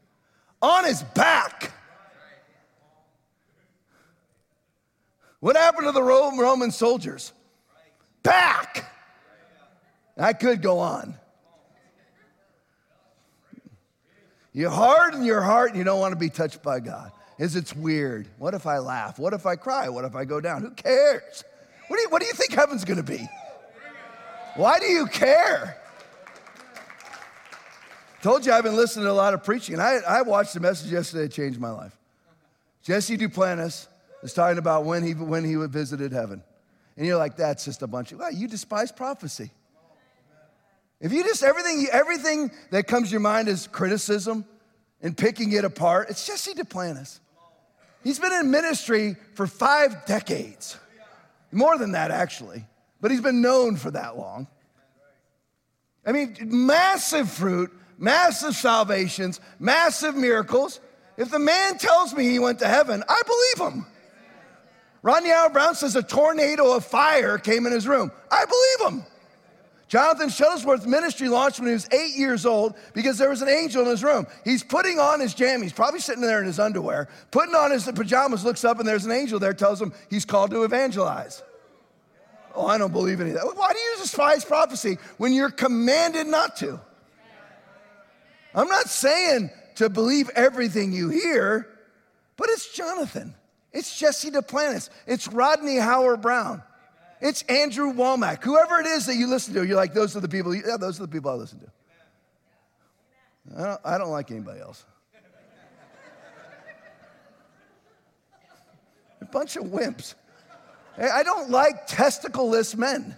[0.62, 1.72] On his back.
[5.40, 7.34] What happened to the Roman soldiers?
[8.22, 8.86] Back.
[10.20, 11.16] I could go on.
[14.52, 17.12] You harden your heart and you don't want to be touched by God.
[17.38, 18.28] Is it's weird.
[18.38, 19.18] What if I laugh?
[19.18, 19.88] What if I cry?
[19.88, 20.62] What if I go down?
[20.62, 21.44] Who cares?
[21.88, 23.28] What do you, what do you think heaven's going to be?
[24.56, 25.78] Why do you care?
[28.22, 30.60] Told you I've been listening to a lot of preaching, and I, I watched a
[30.60, 31.98] message yesterday that changed my life.
[32.84, 33.88] Jesse Duplantis
[34.22, 36.44] is talking about when he, when he visited heaven.
[36.98, 39.52] And you're like, that's just a bunch of, well, you despise prophecy.
[41.02, 44.46] If you just everything, everything that comes to your mind is criticism
[45.02, 47.20] and picking it apart, it's Jesse Duplantis.
[48.04, 50.78] He's been in ministry for five decades.
[51.52, 52.66] More than that, actually.
[53.02, 54.48] But he's been known for that long.
[56.06, 60.80] I mean, massive fruit, massive salvations, massive miracles.
[61.18, 63.86] If the man tells me he went to heaven, I believe him.
[65.02, 68.12] Rodney Howard-Browne says a tornado of fire came in his room.
[68.30, 69.06] I believe him.
[69.90, 73.82] Jonathan Shuttlesworth's ministry launched when he was eight years old because there was an angel
[73.82, 74.28] in his room.
[74.46, 78.46] He's putting on his jammies, probably sitting there in his underwear, putting on his pajamas,
[78.46, 81.42] looks up, and there's an angel there, tells him he's called to evangelize.
[82.54, 83.46] Oh, I don't believe any of that.
[83.56, 86.80] Why do you despise prophecy when you're commanded not to?
[88.54, 91.68] I'm not saying to believe everything you hear,
[92.38, 93.34] but it's Jonathan.
[93.72, 94.90] It's Jesse Duplantis.
[95.08, 96.62] It's Rodney Howard-Browne.
[97.22, 98.44] It's Andrew Wommack.
[98.44, 101.00] Whoever it is that you listen to, you're like, those are the people, yeah, those
[101.00, 101.72] are the people I listen to.
[103.58, 104.86] I don't, I don't like anybody else.
[109.22, 110.16] A bunch of wimps.
[110.98, 113.16] I don't like testicleless men.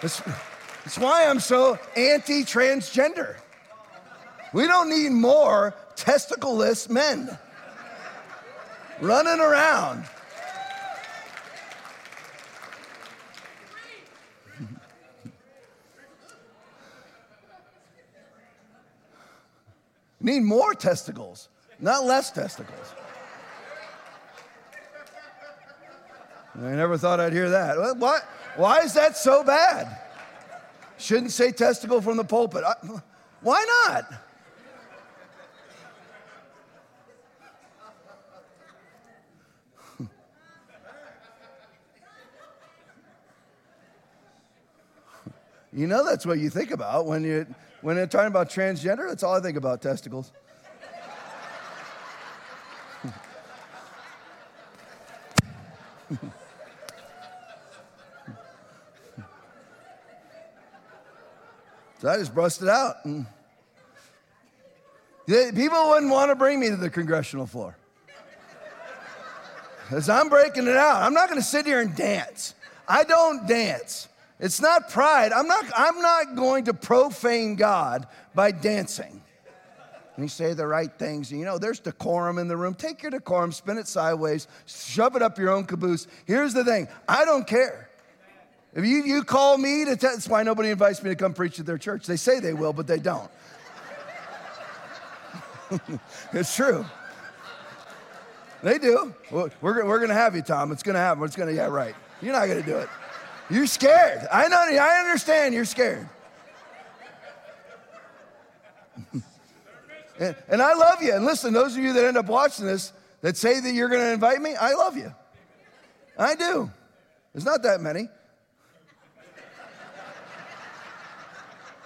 [0.00, 0.20] That's,
[0.84, 3.36] that's why I'm so anti transgender.
[4.52, 7.38] We don't need more testicleless men
[9.00, 10.04] running around.
[20.24, 22.94] Need more testicles, not less testicles.
[26.56, 27.76] I never thought I'd hear that.
[27.98, 28.20] Why,
[28.56, 30.00] why is that so bad?
[30.98, 32.62] Shouldn't say testicle from the pulpit.
[32.64, 32.74] I,
[33.40, 34.12] why not?
[45.74, 47.46] You know that's what you think about when you
[47.80, 49.08] when you're talking about transgender.
[49.08, 50.30] That's all I think about testicles.
[62.00, 63.04] so I just busted out.
[63.04, 63.26] Mm.
[65.26, 67.76] And people wouldn't want to bring me to the congressional floor.
[69.82, 71.02] Because I'm breaking it out.
[71.02, 72.54] I'm not going to sit here and dance.
[72.86, 74.08] I don't dance.
[74.40, 75.32] It's not pride.
[75.32, 79.22] I'm not, I'm not going to profane God by dancing.
[80.16, 81.30] And you say the right things.
[81.32, 82.74] You know, there's decorum in the room.
[82.74, 86.06] Take your decorum, spin it sideways, shove it up your own caboose.
[86.24, 87.90] Here's the thing I don't care.
[88.74, 91.60] If you, you call me to, tell, that's why nobody invites me to come preach
[91.60, 92.06] at their church.
[92.06, 93.30] They say they will, but they don't.
[96.32, 96.84] it's true.
[98.64, 99.14] They do.
[99.30, 100.72] We're, we're going to have you, Tom.
[100.72, 101.22] It's going to happen.
[101.24, 101.94] It's going to, yeah, right.
[102.20, 102.88] You're not going to do it.
[103.50, 104.26] You're scared.
[104.32, 106.08] I know, I understand you're scared.
[110.18, 111.12] and, and I love you.
[111.14, 114.00] And listen, those of you that end up watching this that say that you're going
[114.00, 115.14] to invite me, I love you.
[116.18, 116.70] I do.
[117.32, 118.08] There's not that many.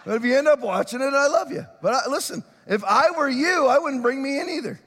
[0.05, 1.67] But if you end up watching it, I love you.
[1.83, 4.81] But I, listen, if I were you, I wouldn't bring me in either.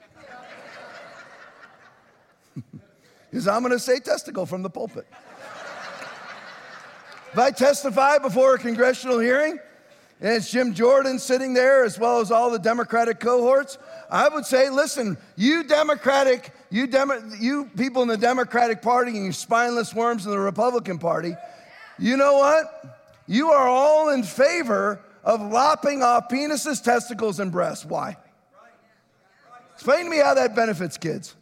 [3.29, 5.07] Because I'm going to say testicle from the pulpit.
[7.31, 9.57] If I testify before a congressional hearing,
[10.19, 13.77] and it's Jim Jordan sitting there as well as all the Democratic cohorts,
[14.09, 19.25] I would say, listen, you Democratic, you, Demo- you people in the Democratic Party and
[19.25, 21.33] you spineless worms in the Republican Party,
[21.97, 22.99] you know what?
[23.27, 27.85] You are all in favor of lopping off penises, testicles, and breasts.
[27.85, 28.17] Why?
[29.75, 31.35] Explain to me how that benefits kids.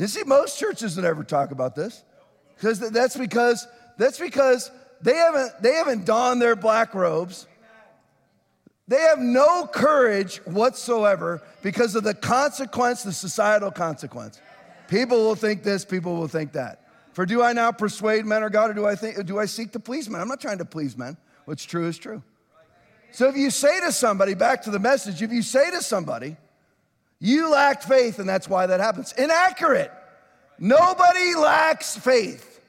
[0.00, 2.02] You see, most churches don't ever talk about this.
[2.56, 4.70] Because that's because that's because
[5.02, 7.46] they haven't they haven't donned their black robes.
[8.88, 14.40] They have no courage whatsoever because of the consequence, the societal consequence.
[14.88, 16.88] People will think this, people will think that.
[17.12, 19.72] For do I now persuade men or God, or do I think do I seek
[19.72, 20.22] to please men?
[20.22, 21.18] I'm not trying to please men.
[21.44, 22.22] What's true is true.
[23.12, 26.36] So if you say to somebody, back to the message, if you say to somebody,
[27.20, 29.12] you lacked faith, and that's why that happens.
[29.12, 29.92] Inaccurate.
[30.60, 32.60] Nobody lacks faith.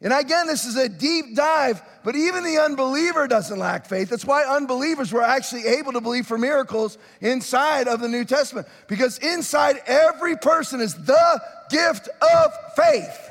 [0.00, 4.10] And again, this is a deep dive, but even the unbeliever doesn't lack faith.
[4.10, 8.68] That's why unbelievers were actually able to believe for miracles inside of the New Testament,
[8.86, 13.30] because inside every person is the gift of faith.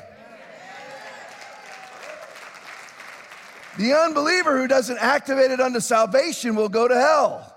[3.78, 7.54] The unbeliever who doesn't activate it unto salvation will go to hell.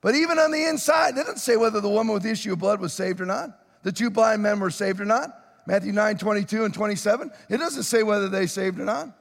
[0.00, 2.58] But even on the inside, it doesn't say whether the woman with the issue of
[2.58, 3.50] blood was saved or not.
[3.84, 5.38] The two blind men were saved or not.
[5.66, 7.30] Matthew 9, 22 and 27.
[7.48, 9.16] It doesn't say whether they saved or not.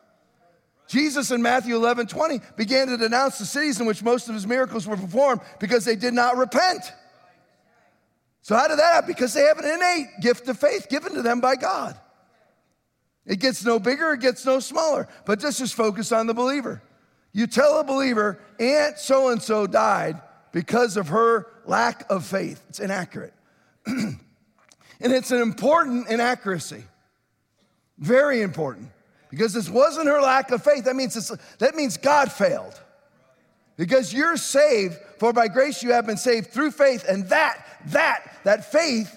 [0.87, 4.45] Jesus in Matthew 11, 20 began to denounce the cities in which most of his
[4.45, 6.83] miracles were performed because they did not repent.
[8.41, 9.07] So, how did that happen?
[9.07, 11.97] Because they have an innate gift of faith given to them by God.
[13.25, 16.81] It gets no bigger, it gets no smaller, but just just focus on the believer.
[17.31, 20.19] You tell a believer, Aunt so and so died
[20.51, 22.61] because of her lack of faith.
[22.67, 23.33] It's inaccurate.
[25.01, 26.83] and it's an important inaccuracy.
[27.97, 28.89] Very important.
[29.29, 30.85] Because this wasn't her lack of faith.
[30.85, 32.79] That means, that means God failed.
[33.77, 38.39] Because you're saved, for by grace you have been saved through faith, and that, that,
[38.43, 39.15] that faith,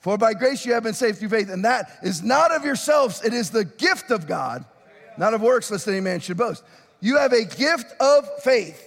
[0.00, 3.24] for by grace you have been saved through faith, and that is not of yourselves,
[3.24, 4.64] it is the gift of God,
[5.16, 6.62] not of works, lest any man should boast.
[7.00, 8.86] You have a gift of faith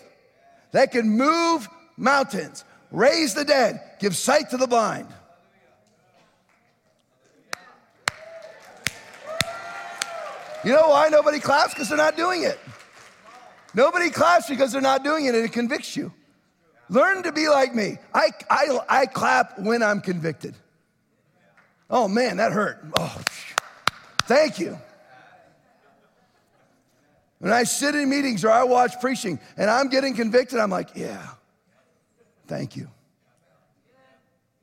[0.71, 5.07] that can move mountains, raise the dead, give sight to the blind.
[10.63, 11.73] You know why nobody claps?
[11.73, 12.59] Because they're not doing it.
[13.73, 16.11] Nobody claps because they're not doing it and it convicts you.
[16.89, 17.97] Learn to be like me.
[18.13, 20.55] I, I, I clap when I'm convicted.
[21.89, 22.83] Oh man, that hurt.
[22.97, 23.21] Oh,
[24.23, 24.77] thank you.
[27.39, 30.89] When I sit in meetings or I watch preaching and I'm getting convicted, I'm like,
[30.95, 31.27] yeah,
[32.47, 32.89] thank you.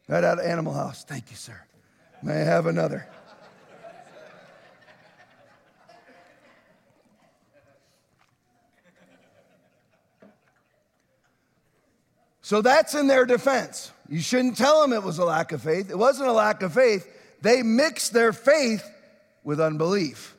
[0.08, 1.04] Right out of Animal House.
[1.04, 1.58] Thank you, sir.
[2.22, 3.08] May I have another?
[12.44, 13.90] So that's in their defense.
[14.06, 15.90] You shouldn't tell them it was a lack of faith.
[15.90, 17.08] It wasn't a lack of faith.
[17.40, 18.86] They mixed their faith
[19.44, 20.36] with unbelief.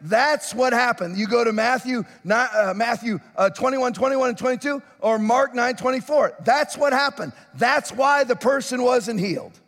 [0.00, 1.18] That's what happened.
[1.18, 6.34] You go to Matthew, uh, Matthew uh, 21, 21, and 22, or Mark 9, 24.
[6.44, 7.32] That's what happened.
[7.56, 9.58] That's why the person wasn't healed.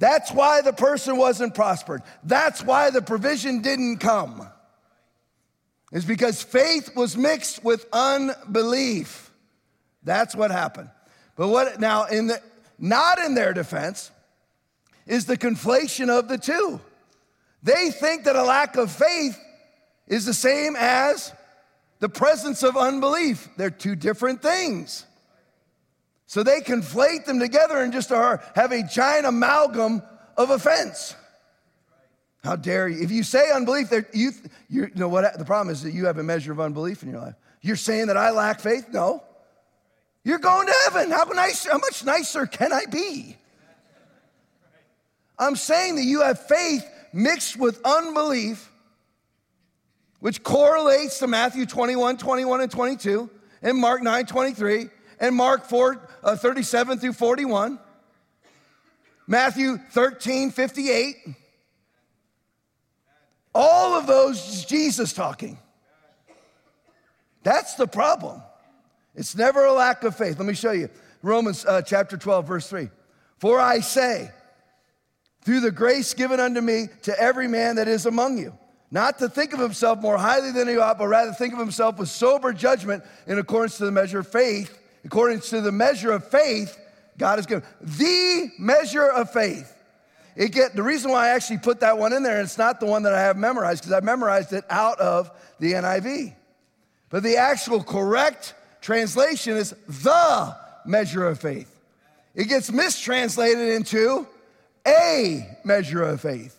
[0.00, 2.02] That's why the person wasn't prospered.
[2.24, 4.44] That's why the provision didn't come.
[5.92, 9.29] Is because faith was mixed with unbelief.
[10.02, 10.90] That's what happened.
[11.36, 12.42] But what now in the
[12.78, 14.10] not in their defense
[15.06, 16.80] is the conflation of the two.
[17.62, 19.38] They think that a lack of faith
[20.06, 21.32] is the same as
[21.98, 23.48] the presence of unbelief.
[23.56, 25.04] They're two different things.
[26.26, 30.02] So they conflate them together and just are, have a giant amalgam
[30.36, 31.14] of offense.
[32.42, 33.02] How dare you?
[33.02, 34.30] If you say unbelief, you,
[34.68, 37.20] you know what the problem is that you have a measure of unbelief in your
[37.20, 37.34] life.
[37.60, 38.86] You're saying that I lack faith?
[38.92, 39.22] No.
[40.30, 41.10] You're going to heaven.
[41.10, 43.36] How, nice, how much nicer can I be?
[45.36, 48.70] I'm saying that you have faith mixed with unbelief,
[50.20, 53.28] which correlates to Matthew 21, 21, and 22,
[53.62, 57.80] and Mark 9, 23, and Mark 4, uh, 37 through 41,
[59.26, 61.16] Matthew 13, 58.
[63.52, 65.58] All of those is Jesus talking.
[67.42, 68.42] That's the problem.
[69.14, 70.38] It's never a lack of faith.
[70.38, 70.88] Let me show you.
[71.22, 72.88] Romans uh, chapter 12, verse 3.
[73.38, 74.30] For I say,
[75.42, 78.56] through the grace given unto me to every man that is among you,
[78.90, 81.98] not to think of himself more highly than he ought, but rather think of himself
[81.98, 86.28] with sober judgment in accordance to the measure of faith, according to the measure of
[86.28, 86.76] faith
[87.16, 87.64] God has given.
[87.80, 89.76] The measure of faith.
[90.36, 92.80] It get the reason why I actually put that one in there, and it's not
[92.80, 96.34] the one that I have memorized, because I memorized it out of the NIV.
[97.10, 101.74] But the actual correct translation is the measure of faith.
[102.34, 104.26] It gets mistranslated into
[104.86, 106.56] a measure of faith.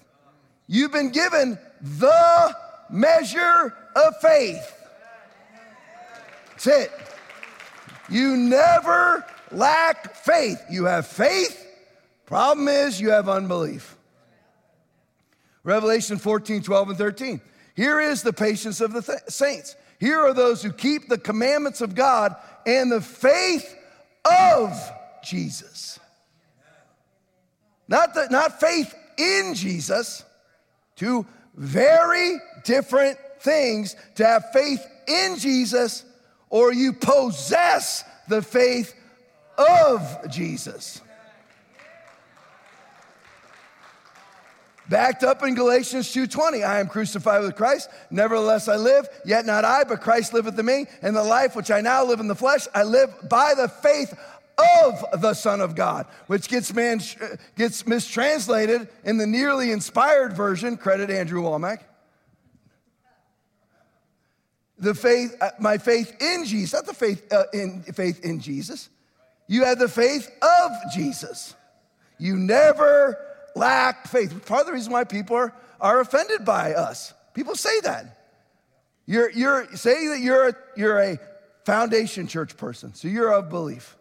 [0.67, 2.55] You've been given the
[2.89, 4.75] measure of faith.
[6.49, 6.91] That's it.
[8.09, 10.61] You never lack faith.
[10.69, 11.67] You have faith.
[12.25, 13.97] Problem is, you have unbelief.
[15.63, 17.41] Revelation 14, 12, and 13.
[17.75, 19.75] Here is the patience of the th- saints.
[20.01, 22.35] Here are those who keep the commandments of God
[22.65, 23.77] and the faith
[24.25, 24.91] of
[25.23, 25.99] Jesus.
[27.87, 30.25] Not, the, not faith in Jesus,
[30.95, 36.03] two very different things to have faith in Jesus
[36.49, 38.95] or you possess the faith
[39.55, 40.99] of Jesus.
[44.91, 49.63] Backed up in Galatians 2:20, I am crucified with Christ, nevertheless I live, yet not
[49.63, 52.35] I, but Christ liveth in me, and the life which I now live in the
[52.35, 54.13] flesh, I live by the faith
[54.57, 56.99] of the Son of God, which gets, man,
[57.55, 61.83] gets mistranslated in the nearly inspired version, credit Andrew Wommack.
[64.77, 68.89] The faith, uh, my faith in Jesus, not the faith uh, in faith in Jesus.
[69.47, 71.55] You have the faith of Jesus.
[72.17, 74.45] You never lack faith.
[74.45, 77.13] Part of the reason why people are, are offended by us.
[77.33, 78.17] People say that.
[79.05, 81.19] You're, you're say that you're a, you're a
[81.65, 83.97] foundation church person, so you're of belief.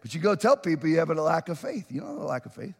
[0.00, 1.90] But you go tell people you have a lack of faith.
[1.90, 2.74] You don't have a lack of faith.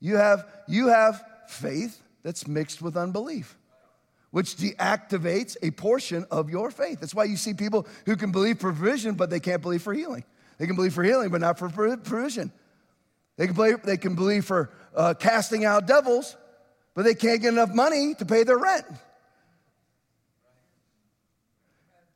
[0.00, 3.56] You have, you have faith that's mixed with unbelief,
[4.30, 7.00] which deactivates a portion of your faith.
[7.00, 9.94] That's why you see people who can believe for provision, but they can't believe for
[9.94, 10.24] healing.
[10.58, 12.52] They can believe for healing, but not for provision.
[13.36, 16.36] They can believe, they can believe for uh, casting out devils,
[16.94, 18.86] but they can't get enough money to pay their rent.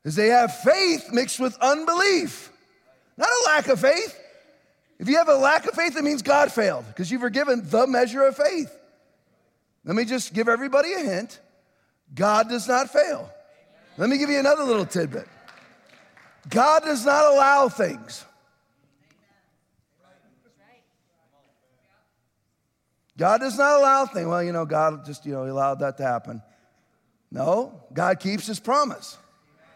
[0.02, 2.50] Because they have faith mixed with unbelief,
[3.18, 4.18] not a lack of faith.
[4.98, 7.86] If you have a lack of faith, it means God failed because you've forgiven the
[7.86, 8.74] measure of faith.
[9.84, 11.38] Let me just give everybody a hint
[12.14, 13.30] God does not fail.
[13.96, 15.26] Let me give you another little tidbit
[16.48, 18.24] God does not allow things.
[23.20, 24.26] God does not allow things.
[24.26, 26.40] Well, you know, God just, you know, he allowed that to happen.
[27.30, 29.18] No, God keeps his promise.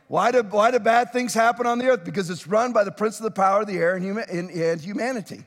[0.08, 2.06] Why do, why do bad things happen on the earth?
[2.06, 4.48] Because it's run by the prince of the power of the air and, human, and,
[4.48, 5.44] and humanity.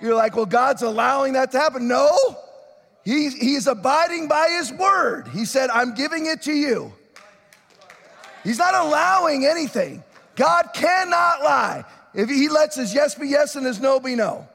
[0.00, 1.88] You're like, well, God's allowing that to happen.
[1.88, 2.16] No,
[3.04, 5.26] he, he's abiding by his word.
[5.26, 6.92] He said, I'm giving it to you.
[8.44, 10.04] He's not allowing anything.
[10.36, 11.84] God cannot lie.
[12.14, 14.46] If he lets his yes be yes and his no be no.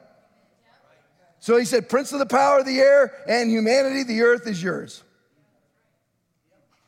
[1.40, 4.62] So he said, Prince of the power of the air and humanity, the earth is
[4.62, 5.02] yours.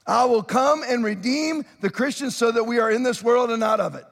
[0.07, 3.61] I will come and redeem the Christians so that we are in this world and
[3.61, 4.05] not of it.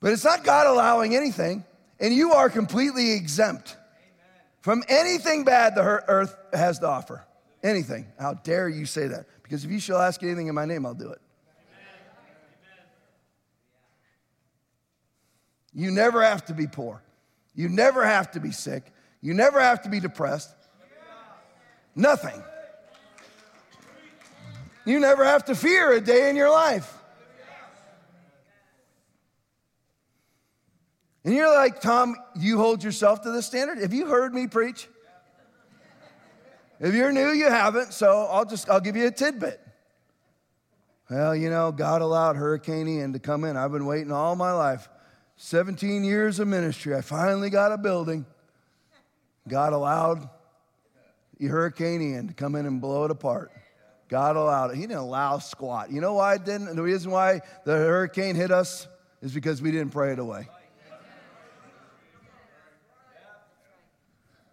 [0.00, 1.64] But it's not God allowing anything,
[1.98, 3.76] and you are completely exempt
[4.60, 7.26] from anything bad the earth has to offer.
[7.62, 8.06] Anything.
[8.18, 9.26] How dare you say that?
[9.42, 11.20] Because if you shall ask anything in my name, I'll do it.
[15.72, 17.02] You never have to be poor.
[17.54, 18.92] You never have to be sick.
[19.20, 20.54] You never have to be depressed.
[21.94, 22.42] Nothing.
[24.84, 26.92] You never have to fear a day in your life.
[31.24, 33.78] And you're like, Tom, you hold yourself to this standard?
[33.78, 34.88] Have you heard me preach?
[36.80, 39.58] If you're new, you haven't, so I'll just I'll give you a tidbit.
[41.08, 43.56] Well, you know, God allowed Hurricane Ian to come in.
[43.56, 44.88] I've been waiting all my life.
[45.36, 46.94] 17 years of ministry.
[46.94, 48.26] I finally got a building.
[49.48, 50.28] God allowed
[51.38, 53.50] the Hurricane Ian to come in and blow it apart.
[54.08, 54.76] God allowed it.
[54.76, 55.90] He didn't allow squat.
[55.90, 56.74] You know why it didn't?
[56.76, 58.86] The reason why the hurricane hit us
[59.22, 60.48] is because we didn't pray it away.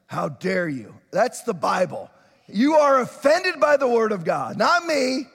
[0.07, 0.95] How dare you?
[1.11, 2.09] That's the Bible.
[2.47, 5.27] You are offended by the word of God, not me.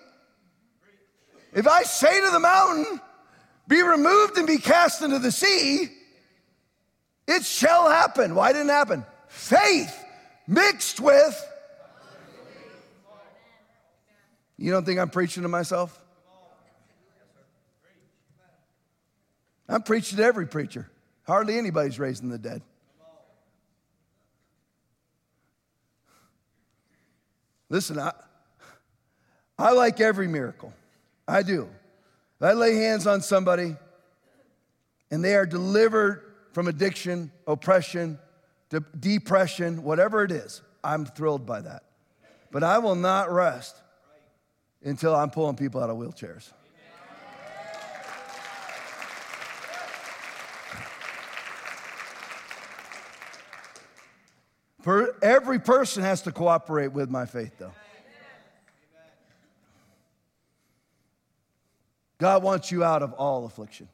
[1.55, 3.01] If I say to the mountain,
[3.69, 5.89] be removed and be cast into the sea,
[7.27, 8.35] it shall happen.
[8.35, 9.07] Why didn't it happen?
[9.29, 10.05] Faith
[10.47, 11.53] mixed with.
[14.57, 16.03] You don't think I'm preaching to myself?
[19.69, 20.89] I'm preaching to every preacher.
[21.27, 22.63] Hardly anybody's raising the dead.
[27.69, 28.13] Listen, I,
[29.59, 30.73] I like every miracle.
[31.27, 31.69] I do.
[32.41, 33.77] I lay hands on somebody
[35.11, 36.23] and they are delivered
[36.53, 38.19] from addiction, oppression,
[38.99, 41.85] depression, whatever it is, I'm thrilled by that.
[42.51, 43.77] But I will not rest
[44.83, 46.53] until I'm pulling people out of wheelchairs.
[55.21, 57.73] Every person has to cooperate with my faith, though.
[62.19, 63.89] God wants you out of all affliction.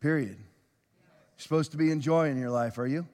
[0.00, 0.36] Period.
[0.36, 3.06] You're supposed to be enjoying your life, are you?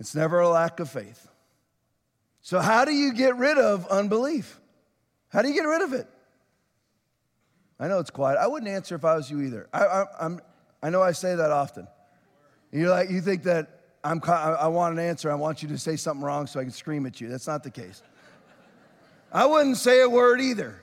[0.00, 1.28] It's never a lack of faith.
[2.40, 4.60] So, how do you get rid of unbelief?
[5.28, 6.06] How do you get rid of it?
[7.80, 8.38] I know it's quiet.
[8.38, 9.68] I wouldn't answer if I was you either.
[9.72, 10.40] I, I, I'm,
[10.82, 11.88] I know I say that often.
[12.70, 15.30] You're like, you think that I'm, I want an answer.
[15.30, 17.28] I want you to say something wrong so I can scream at you.
[17.28, 18.02] That's not the case.
[19.34, 20.80] I wouldn't say a word either.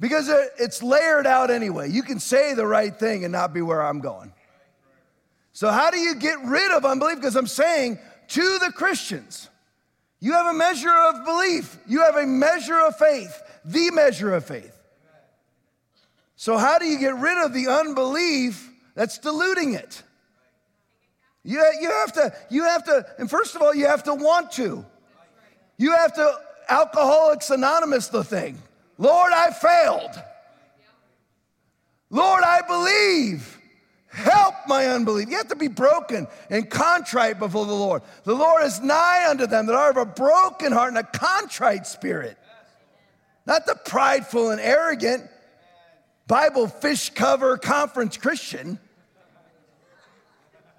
[0.00, 1.90] Because it's layered out anyway.
[1.90, 4.32] You can say the right thing and not be where I'm going.
[5.52, 7.16] So, how do you get rid of unbelief?
[7.16, 7.98] Because I'm saying
[8.28, 9.48] to the Christians,
[10.20, 14.44] you have a measure of belief, you have a measure of faith, the measure of
[14.44, 14.76] faith.
[16.36, 20.02] So, how do you get rid of the unbelief that's diluting it?
[21.42, 24.52] You, you, have to, you have to, and first of all, you have to want
[24.52, 24.84] to.
[25.76, 28.60] You have to Alcoholics Anonymous the thing.
[28.98, 30.22] Lord, I failed.
[32.10, 33.58] Lord, I believe.
[34.08, 35.28] Help my unbelief.
[35.28, 38.02] You have to be broken and contrite before the Lord.
[38.24, 41.86] The Lord is nigh unto them that are of a broken heart and a contrite
[41.86, 42.38] spirit.
[43.44, 45.24] Not the prideful and arrogant
[46.26, 48.78] Bible fish cover conference Christian.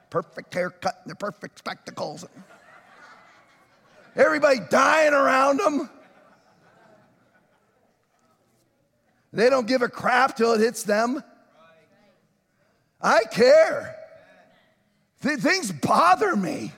[0.09, 2.25] perfect haircut and the perfect spectacles.
[4.18, 5.89] Everybody dying around them.
[9.32, 11.24] They don't give a crap till it hits them.
[12.99, 13.95] I care.
[15.22, 16.72] Th- things bother me.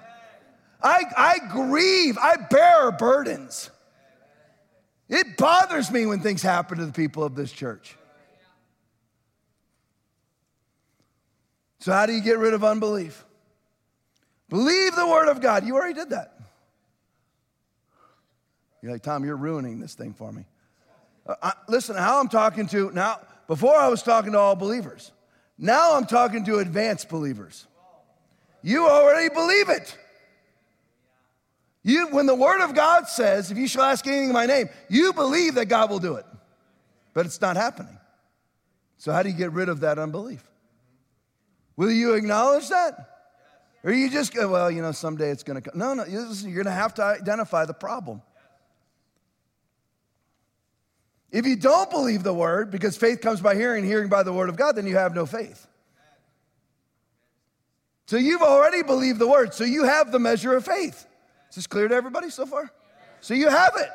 [0.83, 2.17] I, I grieve.
[2.17, 3.69] I bear burdens.
[5.07, 7.95] It bothers me when things happen to the people of this church.
[11.79, 13.25] So, how do you get rid of unbelief?
[14.49, 15.65] Believe the word of God.
[15.65, 16.38] You already did that.
[18.81, 20.45] You're like, Tom, you're ruining this thing for me.
[21.27, 25.11] Uh, I, listen, how I'm talking to now, before I was talking to all believers.
[25.57, 27.67] Now I'm talking to advanced believers.
[28.61, 29.97] You already believe it.
[31.83, 34.69] You, when the word of God says, if you shall ask anything in my name,
[34.89, 36.25] you believe that God will do it.
[37.13, 37.97] But it's not happening.
[38.97, 40.43] So, how do you get rid of that unbelief?
[41.77, 43.09] Will you acknowledge that?
[43.83, 45.79] Or you just go, well, you know, someday it's going to come.
[45.79, 48.21] No, no, you're going to have to identify the problem.
[51.31, 54.49] If you don't believe the word, because faith comes by hearing, hearing by the word
[54.49, 55.67] of God, then you have no faith.
[58.07, 61.05] So you've already believed the word, so you have the measure of faith.
[61.49, 62.71] Is this clear to everybody so far?
[63.21, 63.89] So you have it.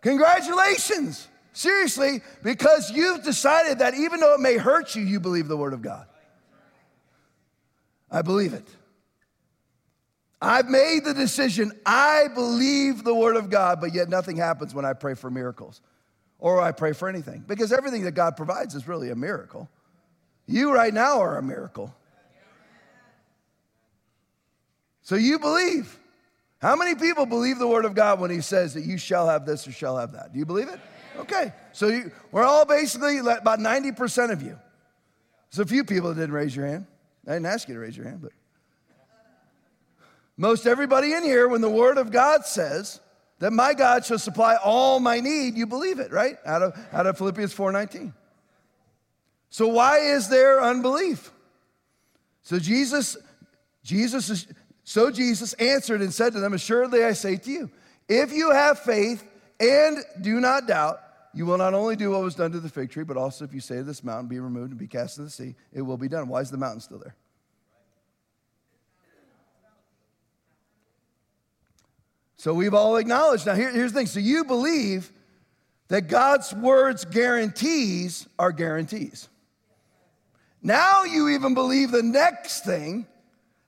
[0.00, 1.28] Congratulations.
[1.52, 5.72] Seriously, because you've decided that even though it may hurt you, you believe the word
[5.72, 6.06] of God.
[8.10, 8.66] I believe it.
[10.42, 11.70] I've made the decision.
[11.86, 15.80] I believe the word of God, but yet nothing happens when I pray for miracles
[16.38, 19.68] or I pray for anything because everything that God provides is really a miracle.
[20.46, 21.94] You right now are a miracle.
[25.02, 25.98] So you believe.
[26.60, 29.44] How many people believe the word of God when he says that you shall have
[29.44, 30.32] this or shall have that?
[30.32, 30.80] Do you believe it?
[31.18, 31.52] Okay.
[31.72, 34.58] So you, we're all basically about 90% of you.
[35.50, 36.86] There's a few people that didn't raise your hand.
[37.26, 38.32] I didn't ask you to raise your hand, but
[40.36, 43.00] most everybody in here, when the word of God says,
[43.44, 46.38] that my God shall supply all my need, you believe it, right?
[46.46, 48.14] Out of, out of Philippians 4:19.
[49.50, 51.30] So why is there unbelief?
[52.42, 53.18] So Jesus,
[53.82, 54.46] Jesus is,
[54.82, 57.70] so Jesus answered and said to them, Assuredly I say to you,
[58.08, 59.22] if you have faith
[59.60, 61.02] and do not doubt,
[61.34, 63.52] you will not only do what was done to the fig tree, but also if
[63.52, 65.98] you say to this mountain, be removed and be cast into the sea, it will
[65.98, 66.28] be done.
[66.28, 67.14] Why is the mountain still there?
[72.36, 73.46] So we've all acknowledged.
[73.46, 74.06] Now, here, here's the thing.
[74.06, 75.10] So you believe
[75.88, 79.28] that God's words guarantees are guarantees.
[80.62, 83.06] Now you even believe the next thing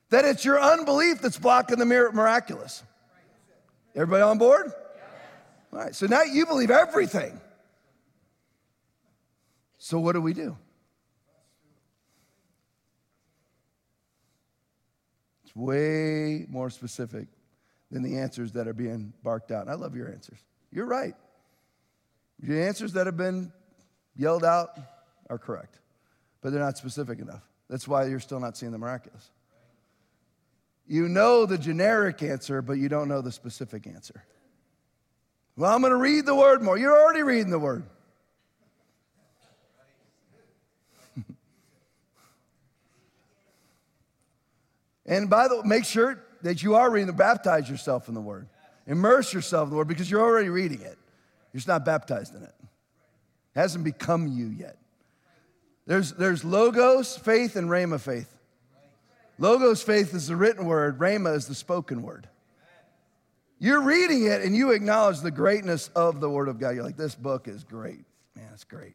[0.09, 2.83] that it's your unbelief that's blocking the miraculous.
[3.95, 4.71] Everybody on board?
[5.71, 7.39] All right, so now you believe everything.
[9.77, 10.57] So what do we do?
[15.45, 17.27] It's way more specific
[17.91, 19.61] than the answers that are being barked out.
[19.61, 20.39] And I love your answers.
[20.71, 21.15] You're right.
[22.39, 23.51] The answers that have been
[24.15, 24.77] yelled out
[25.29, 25.79] are correct,
[26.41, 27.43] but they're not specific enough.
[27.69, 29.29] That's why you're still not seeing the miraculous.
[30.87, 34.23] You know the generic answer, but you don't know the specific answer.
[35.57, 36.77] Well, I'm going to read the word more.
[36.77, 37.83] You're already reading the word.
[45.05, 48.47] and by the way, make sure that you are reading, baptize yourself in the Word.
[48.85, 50.97] Immerse yourself in the Word because you're already reading it.
[51.51, 52.53] You're just not baptized in it.
[52.61, 54.77] It hasn't become you yet.
[55.85, 58.33] There's, there's logos, faith, and rhema faith.
[59.39, 62.27] Logos faith is the written word, rhema is the spoken word.
[63.59, 66.75] You're reading it and you acknowledge the greatness of the Word of God.
[66.75, 68.05] You're like, this book is great.
[68.35, 68.93] Man, it's great.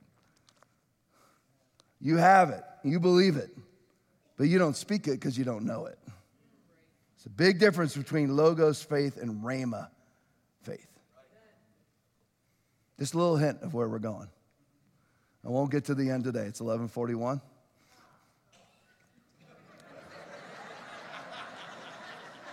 [2.01, 3.51] You have it, you believe it,
[4.37, 5.99] but you don't speak it because you don't know it.
[7.23, 9.87] It's a big difference between logos faith and rhema
[10.65, 10.89] faith.
[12.99, 14.27] Just a little hint of where we're going.
[15.47, 16.47] I won't get to the end today.
[16.47, 17.41] It's 1141.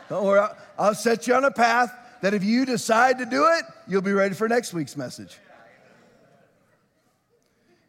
[0.07, 0.47] Don't worry,
[0.78, 1.91] I'll set you on a path
[2.22, 5.39] that if you decide to do it, you'll be ready for next week's message.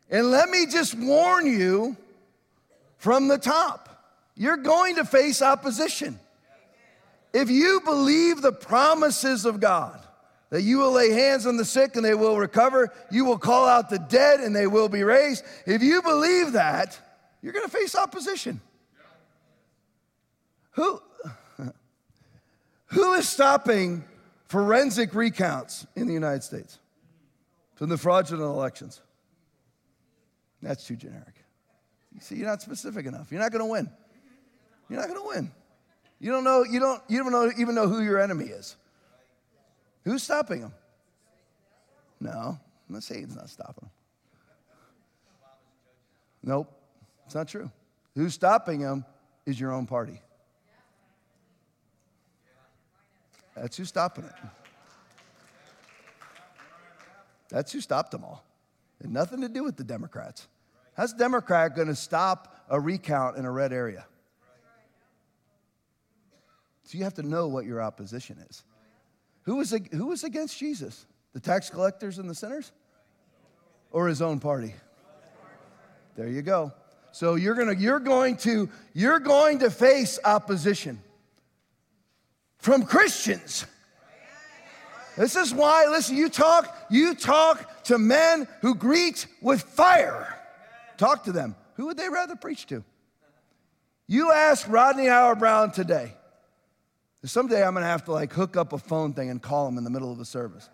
[0.08, 1.94] And let me just warn you
[2.96, 6.18] from the top you're going to face opposition.
[7.32, 10.00] If you believe the promises of God,
[10.50, 13.66] that you will lay hands on the sick and they will recover, you will call
[13.66, 15.44] out the dead and they will be raised.
[15.64, 16.98] If you believe that,
[17.40, 18.60] you're going to face opposition.
[20.72, 21.00] Who,
[22.86, 24.04] who is stopping
[24.48, 26.78] forensic recounts in the United States
[27.76, 29.00] from the fraudulent elections?
[30.62, 31.44] That's too generic.
[32.12, 33.30] You see, you're not specific enough.
[33.30, 33.88] You're not going to win.
[34.88, 35.52] You're not going to win.
[36.20, 38.76] You don't know, you don't, you don't know, even know who your enemy is.
[40.04, 40.74] Who's stopping them?
[42.20, 42.58] No,
[43.00, 43.90] Satan's not stopping them.
[46.42, 46.72] Nope,
[47.24, 47.70] it's not true.
[48.14, 49.04] Who's stopping them
[49.46, 50.20] is your own party.
[53.56, 54.32] That's who's stopping it.
[57.48, 58.44] That's who stopped them all.
[59.00, 60.46] Had nothing to do with the Democrats.
[60.96, 64.06] How's a Democrat going to stop a recount in a red area?
[66.90, 68.64] So you have to know what your opposition is.
[69.42, 71.06] Who was, who was against Jesus?
[71.34, 72.72] The tax collectors and the sinners?
[73.92, 74.74] Or his own party?
[76.16, 76.72] There you go.
[77.12, 81.00] So you're gonna, you're going to, you're going to face opposition
[82.58, 83.66] from Christians.
[85.16, 90.36] This is why, listen, you talk, you talk to men who greet with fire.
[90.96, 91.54] Talk to them.
[91.74, 92.82] Who would they rather preach to?
[94.08, 96.14] You ask Rodney Howard-Browne today.
[97.24, 99.84] Someday I'm gonna have to like hook up a phone thing and call him in
[99.84, 100.68] the middle of a service.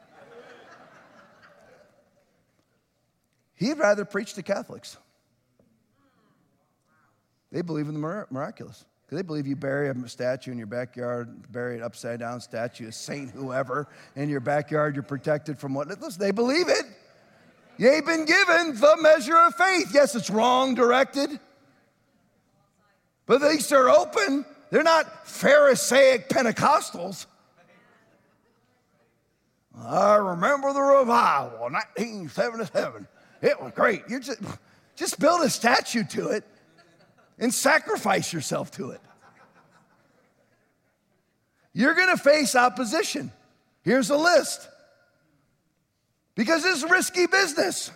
[3.54, 4.96] He'd rather preach to Catholics.
[7.50, 8.84] They believe in the miraculous.
[9.10, 12.92] They believe you bury a statue in your backyard, bury an upside down statue, a
[12.92, 15.88] saint, whoever, in your backyard, you're protected from what?
[15.88, 16.84] Listen, they believe it.
[17.78, 19.90] You've been given the measure of faith.
[19.94, 21.38] Yes, it's wrong directed,
[23.26, 24.44] but at least they're open.
[24.70, 27.26] They're not Pharisaic Pentecostals.
[29.78, 33.06] I remember the revival, 1977.
[33.42, 34.04] It was great.
[34.08, 34.40] You just,
[34.96, 36.44] just build a statue to it
[37.38, 39.00] and sacrifice yourself to it.
[41.74, 43.30] You're going to face opposition.
[43.82, 44.66] Here's a list.
[46.34, 47.90] Because it's risky business.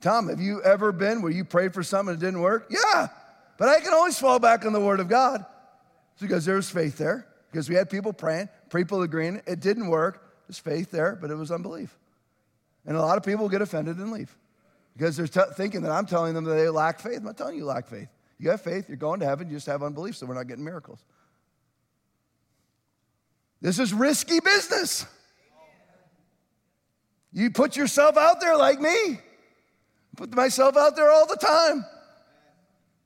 [0.00, 2.70] Tom, have you ever been where you prayed for something and it didn't work?
[2.70, 3.08] Yeah,
[3.60, 5.44] but I can always fall back on the Word of God
[6.18, 7.26] because there's faith there.
[7.52, 9.42] Because we had people praying, people agreeing.
[9.46, 10.32] It didn't work.
[10.48, 11.94] There's faith there, but it was unbelief.
[12.86, 14.34] And a lot of people get offended and leave
[14.96, 17.18] because they're t- thinking that I'm telling them that they lack faith.
[17.18, 18.08] I'm not telling you you lack faith.
[18.38, 20.64] You have faith, you're going to heaven, you just have unbelief, so we're not getting
[20.64, 21.04] miracles.
[23.60, 25.04] This is risky business.
[27.30, 29.20] You put yourself out there like me.
[30.16, 31.84] Put myself out there all the time.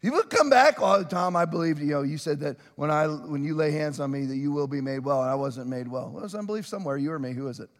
[0.04, 1.34] People come back the time.
[1.34, 2.02] I believe you know.
[2.02, 4.82] You said that when I when you lay hands on me, that you will be
[4.82, 6.10] made well, and I wasn't made well.
[6.10, 6.98] Well, there's unbelief somewhere.
[6.98, 7.32] You or me?
[7.32, 7.70] Who is it?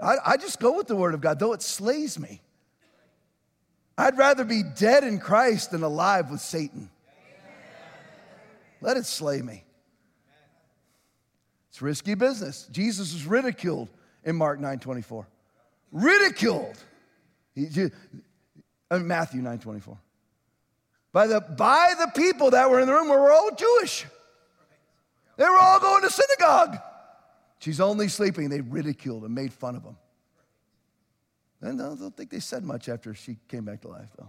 [0.00, 2.42] I, I just go with the word of God, though it slays me.
[3.98, 6.88] I'd rather be dead in Christ than alive with Satan.
[8.80, 9.64] Let it slay me.
[11.70, 12.68] It's risky business.
[12.70, 13.88] Jesus was ridiculed
[14.22, 15.26] in Mark 9 24.
[15.90, 16.78] Ridiculed.
[17.56, 17.66] He,
[19.00, 19.98] Matthew 9 24.
[21.12, 24.06] By the, by the people that were in the room were all Jewish.
[25.36, 26.78] They were all going to synagogue.
[27.58, 28.48] She's only sleeping.
[28.48, 29.96] They ridiculed and made fun of him.
[31.60, 34.28] And I don't think they said much after she came back to life, though.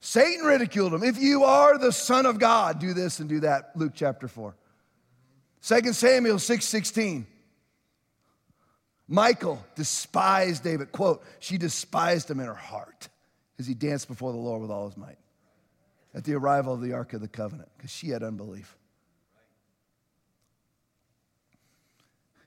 [0.00, 1.02] Satan ridiculed him.
[1.02, 3.72] If you are the Son of God, do this and do that.
[3.76, 4.54] Luke chapter 4.
[5.62, 7.26] 2 Samuel 6 16.
[9.10, 10.92] Michal despised David.
[10.92, 13.08] Quote, she despised him in her heart
[13.58, 15.18] as he danced before the Lord with all his might
[16.14, 18.76] at the arrival of the Ark of the Covenant because she had unbelief.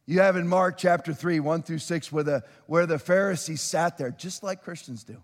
[0.06, 3.98] You have in Mark chapter 3, 1 through 6, where the, where the Pharisees sat
[3.98, 5.18] there, just like Christians do.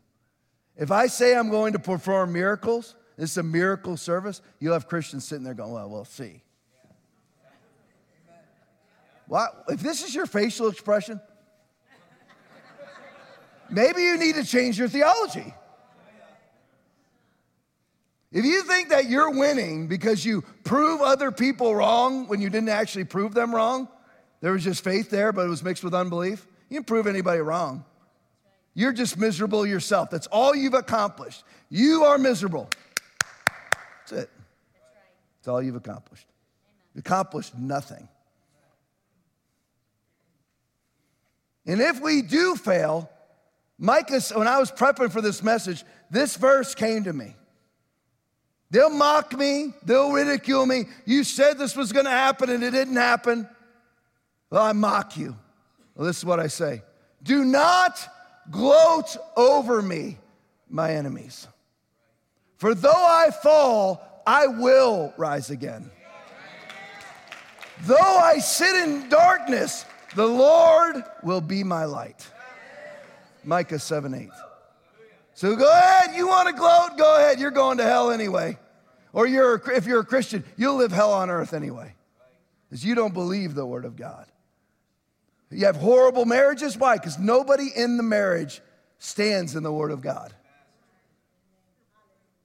[0.75, 4.87] If I say I'm going to perform miracles, this is a miracle service, you'll have
[4.87, 6.43] Christians sitting there going, well, we'll see.
[9.27, 9.65] What?
[9.67, 11.21] If this is your facial expression,
[13.71, 15.53] maybe you need to change your theology.
[18.31, 22.69] If you think that you're winning because you prove other people wrong when you didn't
[22.69, 23.87] actually prove them wrong,
[24.41, 26.45] there was just faith there, but it was mixed with unbelief.
[26.69, 27.83] You didn't prove anybody wrong.
[28.75, 30.11] You're just miserable yourself.
[30.11, 31.43] That's all you've accomplished.
[31.69, 32.69] You are miserable.
[34.01, 34.29] That's it.
[35.37, 36.27] That's all you've accomplished.
[36.93, 38.07] You accomplished nothing.
[41.65, 43.09] And if we do fail,
[43.79, 47.33] Micah, when I was prepping for this message, this verse came to me.
[48.69, 50.83] They'll mock me, they'll ridicule me.
[51.05, 53.47] You said this was gonna happen and it didn't happen.
[54.51, 55.35] Well, I mock you.
[55.95, 56.83] Well, this is what I say
[57.23, 58.05] Do not
[58.51, 60.17] gloat over me,
[60.69, 61.47] my enemies.
[62.57, 65.89] For though I fall, I will rise again.
[67.83, 72.27] Though I sit in darkness, the Lord will be my light.
[73.49, 74.29] Micah 7 8.
[75.33, 76.97] So go ahead, you want to gloat?
[76.97, 78.57] Go ahead, you're going to hell anyway.
[79.11, 81.95] Or you're, if you're a Christian, you'll live hell on earth anyway.
[82.69, 84.27] Because you don't believe the word of God.
[85.49, 86.77] You have horrible marriages.
[86.77, 86.97] Why?
[86.97, 88.61] Because nobody in the marriage
[88.99, 90.33] stands in the word of God.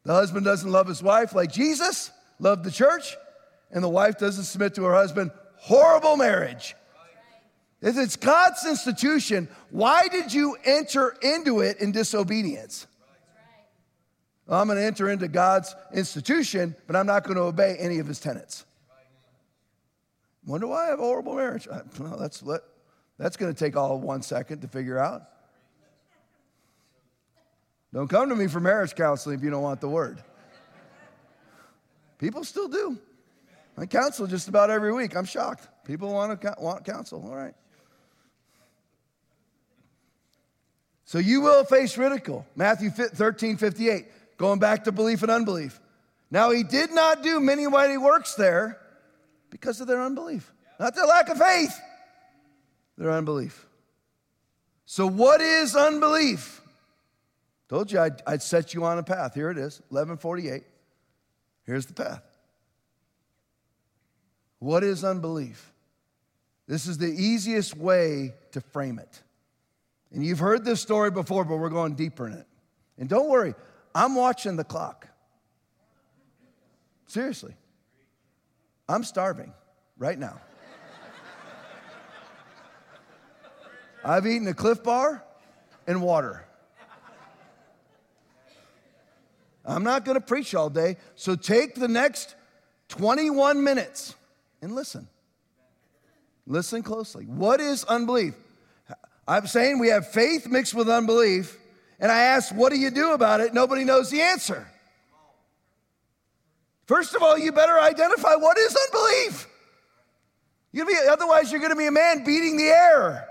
[0.05, 3.17] The husband doesn't love his wife like Jesus loved the church,
[3.71, 5.31] and the wife doesn't submit to her husband.
[5.57, 6.75] Horrible marriage.
[7.85, 12.87] If it's God's institution, why did you enter into it in disobedience?
[14.47, 17.99] Well, I'm going to enter into God's institution, but I'm not going to obey any
[17.99, 18.65] of his tenets.
[20.47, 21.69] Wonder why I have a horrible marriage?
[21.71, 22.43] Uh, well, that's,
[23.19, 25.25] that's going to take all one second to figure out.
[27.93, 30.25] Don't come to me for marriage counseling if you don't want the word.
[32.17, 32.99] People still do.
[33.77, 35.15] I counsel just about every week.
[35.15, 35.69] I'm shocked.
[35.85, 37.23] People want to want counsel.
[37.23, 37.55] All right.
[41.05, 42.47] So you will face ridicule.
[42.57, 44.07] Matthew 13, 58,
[44.39, 45.81] going back to belief and unbelief.
[46.31, 48.81] Now, he did not do many mighty works there
[49.51, 51.79] because of their unbelief, not their lack of faith,
[52.97, 53.67] their unbelief.
[54.87, 56.61] So, what is unbelief?
[57.69, 59.35] Told you I'd, I'd set you on a path.
[59.35, 60.63] Here it is, 1148.
[61.65, 62.23] Here's the path.
[64.59, 65.73] What is unbelief?
[66.67, 69.23] This is the easiest way to frame it.
[70.15, 72.47] And you've heard this story before, but we're going deeper in it.
[72.99, 73.55] And don't worry,
[73.95, 75.09] I'm watching the clock.
[77.09, 77.55] Seriously.
[78.89, 79.53] I'm starving
[79.99, 80.41] right now.
[84.05, 85.25] I've eaten a Clif Bar
[85.87, 86.47] and water.
[89.65, 92.37] I'm not going to preach all day, so take the next
[92.89, 94.15] 21 minutes
[94.63, 95.09] and listen.
[96.47, 97.25] Listen closely.
[97.25, 98.35] What is unbelief?
[99.27, 101.59] I'm saying we have faith mixed with unbelief.
[101.99, 103.55] And I ask, what do you do about it?
[103.55, 104.67] Nobody knows the answer.
[106.87, 109.49] First of all, you better identify what is unbelief.
[110.73, 113.29] You be, otherwise, you're going to be a man beating the air,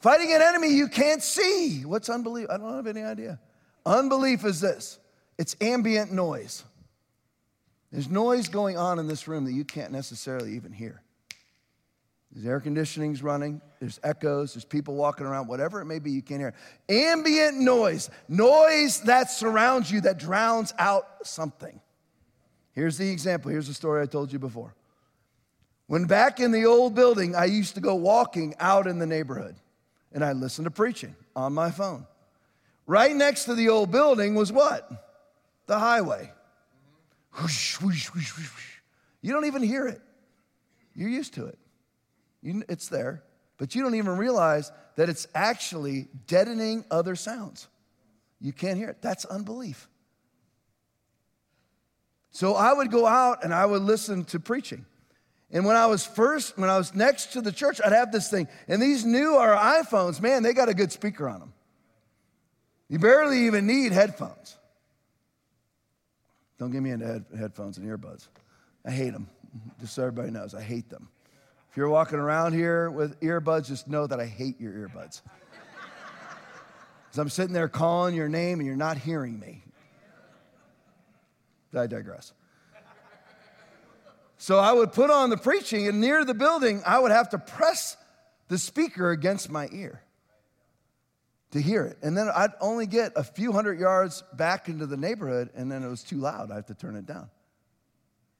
[0.00, 1.84] fighting an enemy you can't see.
[1.84, 2.48] What's unbelief?
[2.50, 3.40] I don't have any idea.
[3.86, 4.98] Unbelief is this
[5.38, 6.62] it's ambient noise.
[7.90, 11.03] There's noise going on in this room that you can't necessarily even hear.
[12.34, 16.22] There's air conditioning's running, there's echoes, there's people walking around, whatever it may be, you
[16.22, 16.54] can't hear.
[16.88, 21.80] Ambient noise, noise that surrounds you that drowns out something.
[22.72, 23.52] Here's the example.
[23.52, 24.74] Here's the story I told you before.
[25.86, 29.54] When back in the old building, I used to go walking out in the neighborhood
[30.12, 32.04] and I listened to preaching on my phone.
[32.86, 34.90] Right next to the old building was what?
[35.66, 36.32] The highway.
[37.40, 38.32] Whoosh, whoosh, whoosh,
[39.20, 40.00] you don't even hear it,
[40.94, 41.58] you're used to it.
[42.44, 43.24] You, it's there,
[43.56, 47.66] but you don't even realize that it's actually deadening other sounds.
[48.40, 48.98] You can't hear it.
[49.00, 49.88] That's unbelief.
[52.30, 54.84] So I would go out and I would listen to preaching.
[55.50, 58.28] And when I was first, when I was next to the church, I'd have this
[58.28, 58.48] thing.
[58.68, 61.52] And these new are iPhones, man, they got a good speaker on them.
[62.88, 64.58] You barely even need headphones.
[66.58, 68.28] Don't get me into head, headphones and earbuds.
[68.84, 69.28] I hate them.
[69.80, 71.08] Just so everybody knows, I hate them.
[71.74, 75.22] If you're walking around here with earbuds, just know that I hate your earbuds.
[77.02, 79.64] Because I'm sitting there calling your name and you're not hearing me.
[81.76, 82.32] I digress.
[84.38, 87.38] So I would put on the preaching, and near the building, I would have to
[87.38, 87.96] press
[88.46, 90.00] the speaker against my ear
[91.50, 91.98] to hear it.
[92.02, 95.82] And then I'd only get a few hundred yards back into the neighborhood, and then
[95.82, 96.52] it was too loud.
[96.52, 97.30] I have to turn it down.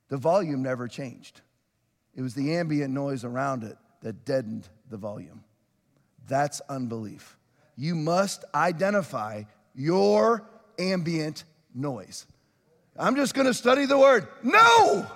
[0.08, 1.40] The volume never changed.
[2.16, 5.42] It was the ambient noise around it that deadened the volume.
[6.28, 7.36] That's unbelief.
[7.76, 9.44] You must identify
[9.74, 10.48] your
[10.78, 11.44] ambient
[11.74, 12.26] noise.
[12.96, 14.28] I'm just going to study the word.
[14.42, 15.06] No!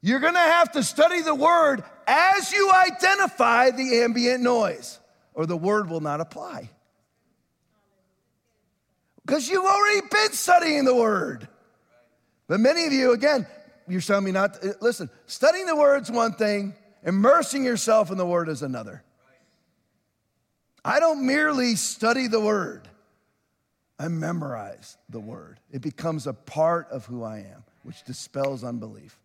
[0.00, 5.00] You're going to have to study the word as you identify the ambient noise,
[5.32, 6.70] or the word will not apply.
[9.24, 11.48] Because you've already been studying the word.
[12.46, 13.46] But many of you, again,
[13.88, 16.74] you're telling me not to, listen, studying the word's one thing,
[17.04, 19.02] immersing yourself in the word is another.
[20.84, 22.88] I don't merely study the word,
[23.98, 25.60] I memorize the word.
[25.70, 29.18] It becomes a part of who I am, which dispels unbelief.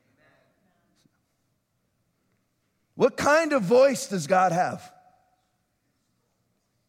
[2.95, 4.91] What kind of voice does God have?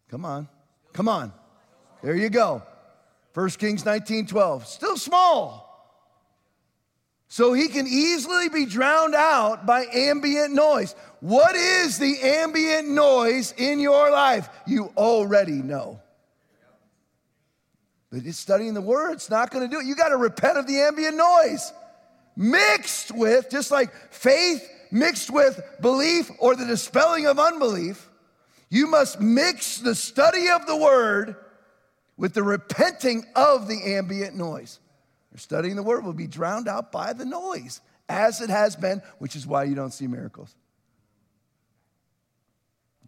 [0.09, 0.49] Come on.
[0.93, 1.33] Come on.
[2.03, 2.63] There you go.
[3.35, 4.67] 1 Kings 19 12.
[4.67, 5.70] Still small.
[7.33, 10.97] So he can easily be drowned out by ambient noise.
[11.21, 14.49] What is the ambient noise in your life?
[14.67, 16.01] You already know.
[18.11, 19.87] But it's studying the word, it's not going to do it.
[19.87, 21.73] You got to repent of the ambient noise.
[22.35, 28.09] Mixed with, just like faith mixed with belief or the dispelling of unbelief,
[28.71, 31.37] you must mix the study of the word
[32.17, 34.81] with the repenting of the ambient noise.
[35.33, 39.03] Your studying the word will be drowned out by the noise, as it has been,
[39.19, 40.55] which is why you don't see miracles.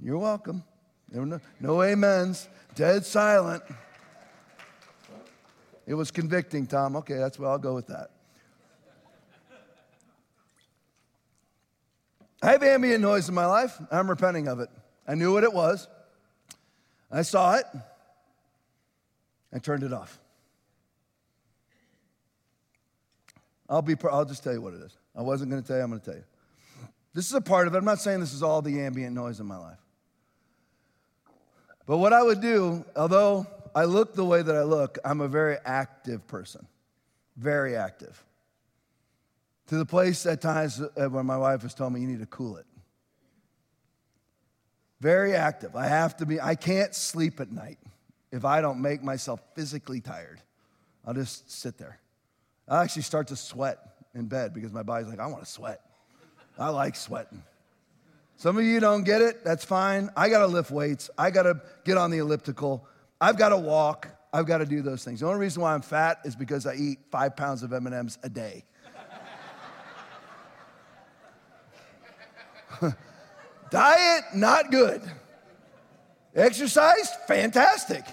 [0.01, 0.64] You're welcome.
[1.11, 2.49] No, no amens.
[2.75, 3.62] Dead silent.
[5.87, 6.97] It was convicting, Tom.
[6.97, 8.11] Okay, that's where I'll go with that.
[12.43, 13.79] I have ambient noise in my life.
[13.91, 14.68] I'm repenting of it.
[15.07, 15.87] I knew what it was.
[17.11, 17.66] I saw it.
[19.53, 20.18] I turned it off.
[23.73, 23.97] I'll be.
[24.11, 24.99] I'll just tell you what it is.
[25.16, 25.83] I wasn't going to tell you.
[25.83, 26.25] I'm going to tell you.
[27.14, 27.79] This is a part of it.
[27.79, 29.79] I'm not saying this is all the ambient noise in my life.
[31.87, 35.29] But what I would do, although I look the way that I look, I'm a
[35.29, 36.66] very active person,
[37.39, 38.23] very active.
[39.68, 42.27] To the place at times uh, when my wife has told me, you need to
[42.27, 42.66] cool it.
[45.01, 45.77] Very active.
[45.77, 47.79] I have to be, I can't sleep at night
[48.31, 50.43] if I don't make myself physically tired.
[51.07, 52.02] I'll just sit there.
[52.69, 53.79] I actually start to sweat
[54.15, 55.81] in bed because my body's like, I want to sweat.
[56.59, 57.43] I like sweating.
[58.37, 59.45] Some of you don't get it.
[59.45, 60.11] That's fine.
[60.17, 61.11] I got to lift weights.
[61.17, 62.87] I got to get on the elliptical.
[63.21, 64.09] I've got to walk.
[64.33, 65.21] I've got to do those things.
[65.21, 68.29] The only reason why I'm fat is because I eat five pounds of M&Ms a
[68.29, 68.65] day.
[73.71, 75.03] Diet, not good.
[76.35, 78.05] Exercise, fantastic.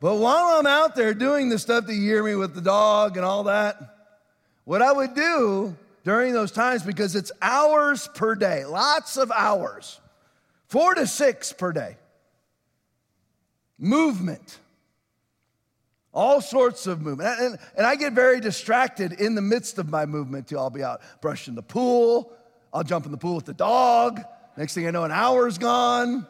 [0.00, 3.18] But while I'm out there doing the stuff that you hear me with the dog
[3.18, 3.76] and all that,
[4.64, 10.00] what I would do during those times, because it's hours per day, lots of hours,
[10.68, 11.98] four to six per day,
[13.78, 14.58] movement,
[16.14, 17.38] all sorts of movement.
[17.38, 20.58] And, and I get very distracted in the midst of my movement too.
[20.58, 22.32] I'll be out brushing the pool,
[22.72, 24.22] I'll jump in the pool with the dog.
[24.56, 26.26] Next thing I know, an hour's gone.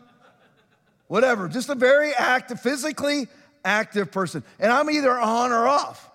[1.06, 3.28] Whatever, just a very active, physically
[3.64, 4.42] active person.
[4.58, 6.10] And I'm either on or off.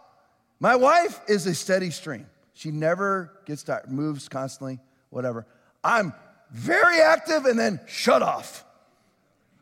[0.59, 2.27] My wife is a steady stream.
[2.53, 4.79] She never gets tired, moves constantly,
[5.09, 5.45] whatever.
[5.83, 6.13] I'm
[6.51, 8.63] very active and then shut off.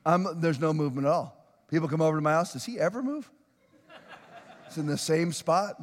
[0.06, 1.38] I'm, there's no movement at all.
[1.70, 2.54] People come over to my house.
[2.54, 3.30] Does he ever move?
[4.68, 5.82] It's in the same spot.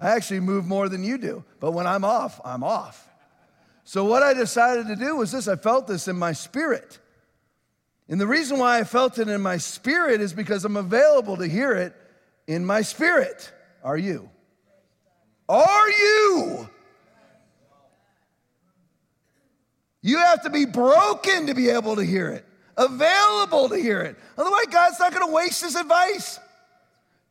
[0.00, 3.06] I actually move more than you do, but when I'm off, I'm off.
[3.84, 6.98] So, what I decided to do was this I felt this in my spirit.
[8.10, 11.46] And the reason why I felt it in my spirit is because I'm available to
[11.46, 11.94] hear it
[12.48, 13.52] in my spirit.
[13.84, 14.28] Are you?
[15.48, 16.68] Are you?
[20.02, 22.44] You have to be broken to be able to hear it,
[22.76, 24.16] available to hear it.
[24.36, 26.40] Otherwise, God's not going to waste his advice.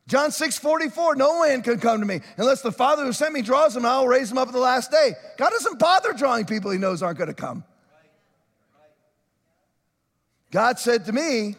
[0.06, 3.42] John 6 44, no man can come to me unless the Father who sent me
[3.42, 5.12] draws him, I'll raise him up at the last day.
[5.36, 7.64] God doesn't bother drawing people he knows aren't going to come.
[10.50, 11.56] God said to me,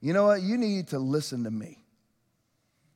[0.00, 0.42] You know what?
[0.42, 1.78] You need to listen to me.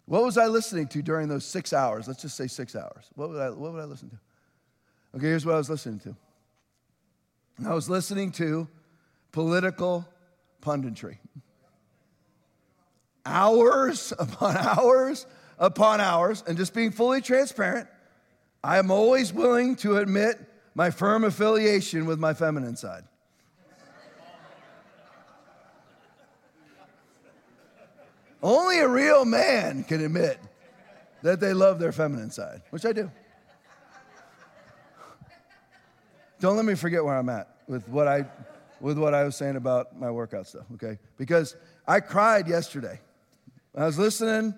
[0.07, 2.09] What was I listening to during those six hours?
[2.09, 3.05] Let's just say six hours.
[3.15, 4.19] What would I, what would I listen to?
[5.17, 6.17] Okay, here's what I was listening to
[7.67, 8.69] I was listening to
[9.33, 10.07] political
[10.63, 11.19] punditry.
[13.27, 15.27] Hours upon hours
[15.59, 17.89] upon hours, and just being fully transparent,
[18.63, 20.37] I am always willing to admit
[20.75, 23.03] my firm affiliation with my feminine side.
[28.43, 30.39] Only a real man can admit
[31.23, 33.11] that they love their feminine side, which I do.
[36.41, 38.25] Don't let me forget where I'm at with what I,
[38.81, 40.99] with what I was saying about my workout stuff, okay?
[41.17, 43.01] Because I cried yesterday.
[43.75, 44.55] I was listening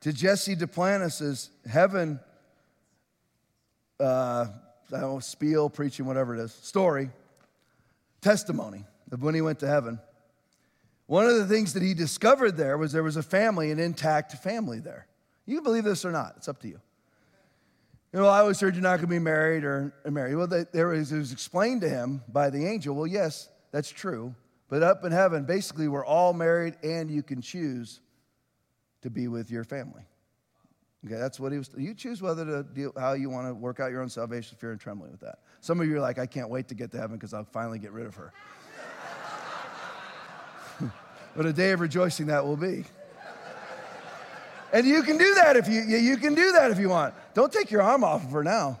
[0.00, 2.20] to Jesse Duplantis's Heaven,
[3.98, 4.46] uh,
[4.88, 7.10] I don't know, spiel, preaching, whatever it is, story,
[8.20, 9.98] testimony of when he went to heaven.
[11.08, 14.32] One of the things that he discovered there was there was a family, an intact
[14.34, 15.06] family there.
[15.46, 16.78] You can believe this or not, it's up to you.
[18.12, 20.34] You know, I always heard you're not going to be married or married.
[20.34, 22.94] Well, there was, it was explained to him by the angel.
[22.94, 24.34] Well, yes, that's true.
[24.68, 28.00] But up in heaven, basically, we're all married and you can choose
[29.00, 30.02] to be with your family.
[31.06, 31.70] Okay, that's what he was.
[31.76, 34.72] You choose whether to deal, how you want to work out your own salvation, fear,
[34.72, 35.38] and trembling with that.
[35.62, 37.78] Some of you are like, I can't wait to get to heaven because I'll finally
[37.78, 38.32] get rid of her.
[41.34, 42.84] What a day of rejoicing that will be.
[44.72, 47.14] And you can do that if you you can do that if you want.
[47.34, 48.78] Don't take your arm off of her now.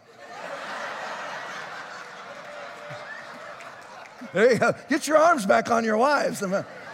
[4.32, 4.74] There you go.
[4.90, 6.42] Get your arms back on your wives.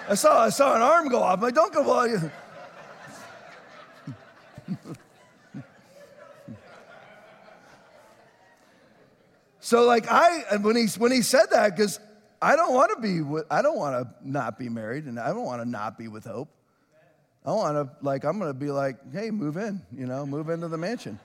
[0.08, 1.38] I saw I saw an arm go off.
[1.38, 2.30] I'm like, don't go you.
[9.60, 11.98] so like I when he when he said that because
[12.44, 15.28] I don't want to be with, I don't want to not be married and I
[15.28, 16.50] don't want to not be with hope.
[17.42, 20.50] I want to like I'm going to be like, hey, move in, you know, move
[20.50, 21.18] into the mansion.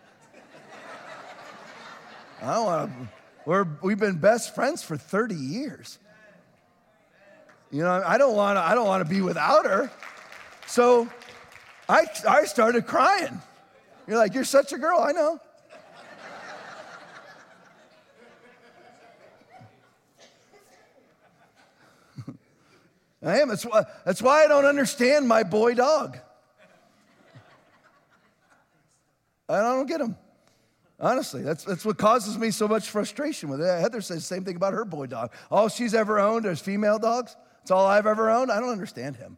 [2.41, 3.09] I want to.
[3.45, 5.99] We're, we've been best friends for 30 years.
[7.69, 8.61] You know, I don't want to.
[8.61, 9.91] I don't want to be without her.
[10.67, 11.09] So,
[11.89, 13.41] I I started crying.
[14.07, 14.99] You're like, you're such a girl.
[14.99, 15.41] I know.
[23.21, 23.49] I am.
[23.49, 26.17] That's why, that's why I don't understand my boy dog.
[29.49, 30.15] I don't get him.
[30.99, 33.79] Honestly, that's, that's what causes me so much frustration with it.
[33.79, 35.33] Heather says the same thing about her boy dog.
[35.49, 37.35] All she's ever owned is female dogs.
[37.59, 38.51] That's all I've ever owned.
[38.51, 39.37] I don't understand him.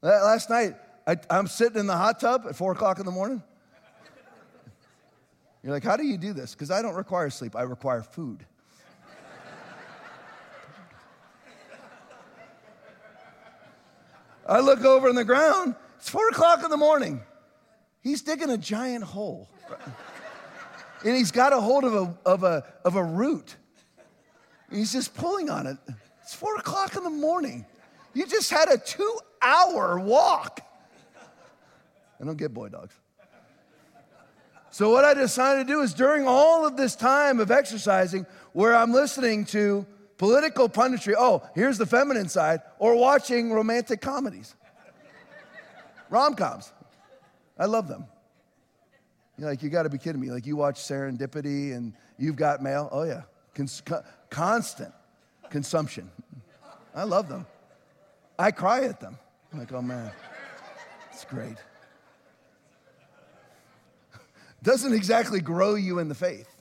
[0.00, 0.74] Last night,
[1.06, 3.42] I, I'm sitting in the hot tub at four o'clock in the morning.
[5.62, 6.54] You're like, how do you do this?
[6.54, 8.44] Because I don't require sleep, I require food.
[14.46, 17.20] I look over in the ground, it's four o'clock in the morning.
[18.00, 19.48] He's digging a giant hole.
[21.04, 23.56] and he's got a hold of a, of a, of a root.
[24.70, 25.76] He's just pulling on it.
[26.22, 27.66] It's four o'clock in the morning.
[28.14, 30.60] You just had a two hour walk.
[32.20, 32.94] I don't get boy dogs.
[34.70, 38.24] So, what I decided to do is during all of this time of exercising,
[38.54, 39.84] where I'm listening to
[40.22, 44.54] political punditry, oh, here's the feminine side, or watching romantic comedies,
[46.10, 46.72] rom coms.
[47.58, 48.04] I love them.
[49.36, 50.30] You're like, you got to be kidding me.
[50.30, 52.88] Like, you watch Serendipity and You've Got Mail.
[52.92, 53.22] Oh, yeah.
[53.56, 53.82] Cons-
[54.30, 54.94] constant
[55.50, 56.08] consumption.
[56.94, 57.44] I love them.
[58.38, 59.18] I cry at them.
[59.52, 60.12] I'm like, oh, man,
[61.10, 61.56] it's great.
[64.62, 66.51] Doesn't exactly grow you in the faith.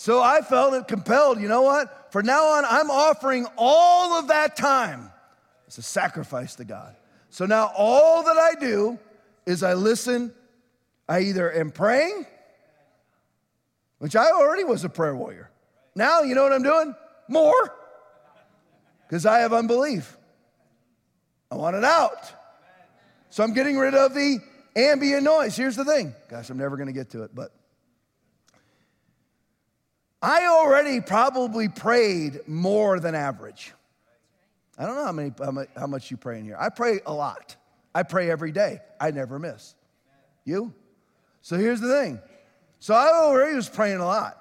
[0.00, 2.10] So I felt compelled, you know what?
[2.10, 5.10] For now on, I'm offering all of that time
[5.68, 6.96] as a sacrifice to God.
[7.28, 8.98] So now all that I do
[9.44, 10.32] is I listen.
[11.06, 12.24] I either am praying,
[13.98, 15.50] which I already was a prayer warrior.
[15.94, 16.94] Now, you know what I'm doing?
[17.28, 17.76] More.
[19.06, 20.16] Because I have unbelief.
[21.50, 22.32] I want it out.
[23.28, 24.38] So I'm getting rid of the
[24.74, 25.58] ambient noise.
[25.58, 26.14] Here's the thing.
[26.30, 27.52] Gosh, I'm never going to get to it, but
[30.22, 33.72] I already probably prayed more than average.
[34.78, 36.56] I don't know how, many, how much you pray in here.
[36.58, 37.56] I pray a lot.
[37.94, 38.80] I pray every day.
[39.00, 39.74] I never miss.
[40.44, 40.74] You?
[41.42, 42.20] So here's the thing.
[42.78, 44.36] So I already was praying a lot.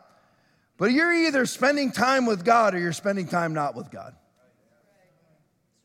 [0.77, 4.15] But you're either spending time with God or you're spending time not with God.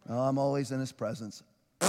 [0.06, 1.42] Well, I'm always in his presence.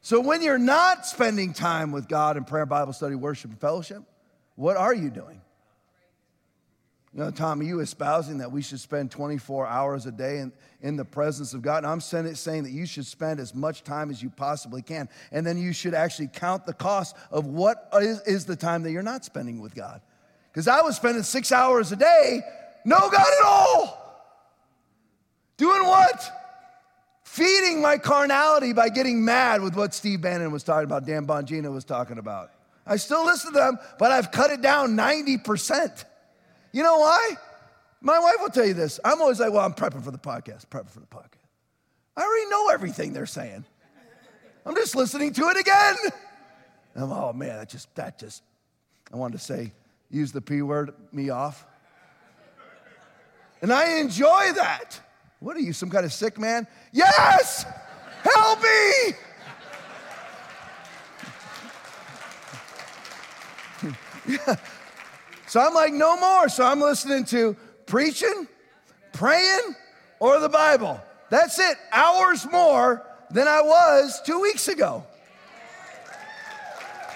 [0.00, 4.02] so when you're not spending time with God in prayer, Bible study, worship, and fellowship,
[4.56, 5.40] what are you doing?
[7.16, 10.52] You know, Tom, are you espousing that we should spend 24 hours a day in,
[10.82, 11.78] in the presence of God?
[11.78, 15.08] And I'm saying that you should spend as much time as you possibly can.
[15.32, 18.90] And then you should actually count the cost of what is, is the time that
[18.90, 20.02] you're not spending with God.
[20.52, 22.42] Because I was spending six hours a day,
[22.84, 24.02] no God at all.
[25.56, 26.30] Doing what?
[27.24, 31.72] Feeding my carnality by getting mad with what Steve Bannon was talking about, Dan Bongino
[31.72, 32.50] was talking about.
[32.86, 36.04] I still listen to them, but I've cut it down 90%.
[36.72, 37.36] You know why?
[38.00, 39.00] My wife will tell you this.
[39.04, 41.48] I'm always like, well, I'm prepping for the podcast, prepping for the podcast.
[42.16, 43.64] I already know everything they're saying.
[44.64, 45.96] I'm just listening to it again.
[46.94, 48.42] I'm, oh man, that just, that just,
[49.12, 49.72] I wanted to say,
[50.10, 51.66] use the P word, me off.
[53.62, 55.00] And I enjoy that.
[55.40, 56.66] What are you, some kind of sick man?
[56.92, 57.64] Yes!
[58.22, 59.16] Help me!
[65.46, 66.48] So I'm like, no more.
[66.48, 68.48] So I'm listening to preaching,
[69.12, 69.76] praying,
[70.18, 71.00] or the Bible.
[71.30, 71.78] That's it.
[71.92, 75.04] Hours more than I was two weeks ago.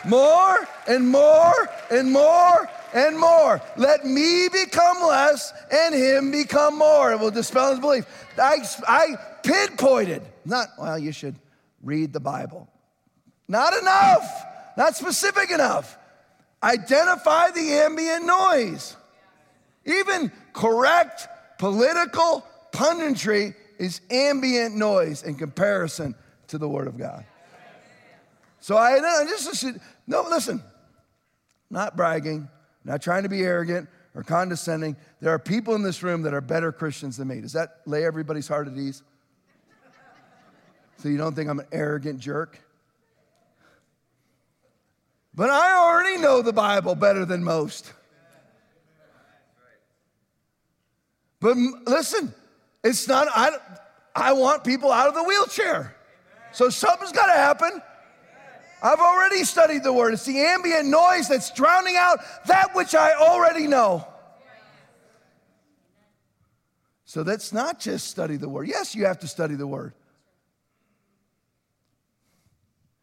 [0.07, 3.61] More and more and more and more.
[3.77, 7.13] Let me become less and him become more.
[7.13, 8.07] It will dispel his belief.
[8.39, 8.59] I,
[8.89, 11.35] I pinpointed, not, well, you should
[11.83, 12.69] read the Bible.
[13.49, 14.45] Not enough,
[14.77, 15.99] not specific enough.
[16.63, 18.97] Identify the ambient noise.
[19.85, 21.27] Even correct
[21.59, 26.15] political punditry is ambient noise in comparison
[26.49, 27.25] to the Word of God.
[28.61, 29.65] So I know, just
[30.07, 30.63] no, listen,
[31.71, 32.49] not bragging,
[32.85, 34.97] not trying to be arrogant or condescending.
[35.21, 37.41] There are people in this room that are better Christians than me.
[37.41, 39.03] Does that lay everybody's heart at ease?
[40.99, 42.61] So you don't think I'm an arrogant jerk?
[45.35, 47.93] But I already know the Bible better than most.
[51.41, 52.35] But listen,
[52.85, 53.51] it's not, I,
[54.15, 55.97] I want people out of the wheelchair.
[56.53, 57.81] So something's got to happen.
[58.83, 60.15] I've already studied the word.
[60.15, 64.07] It's the ambient noise that's drowning out that which I already know.
[67.05, 68.69] So that's not just study the word.
[68.69, 69.95] Yes, you have to study the word.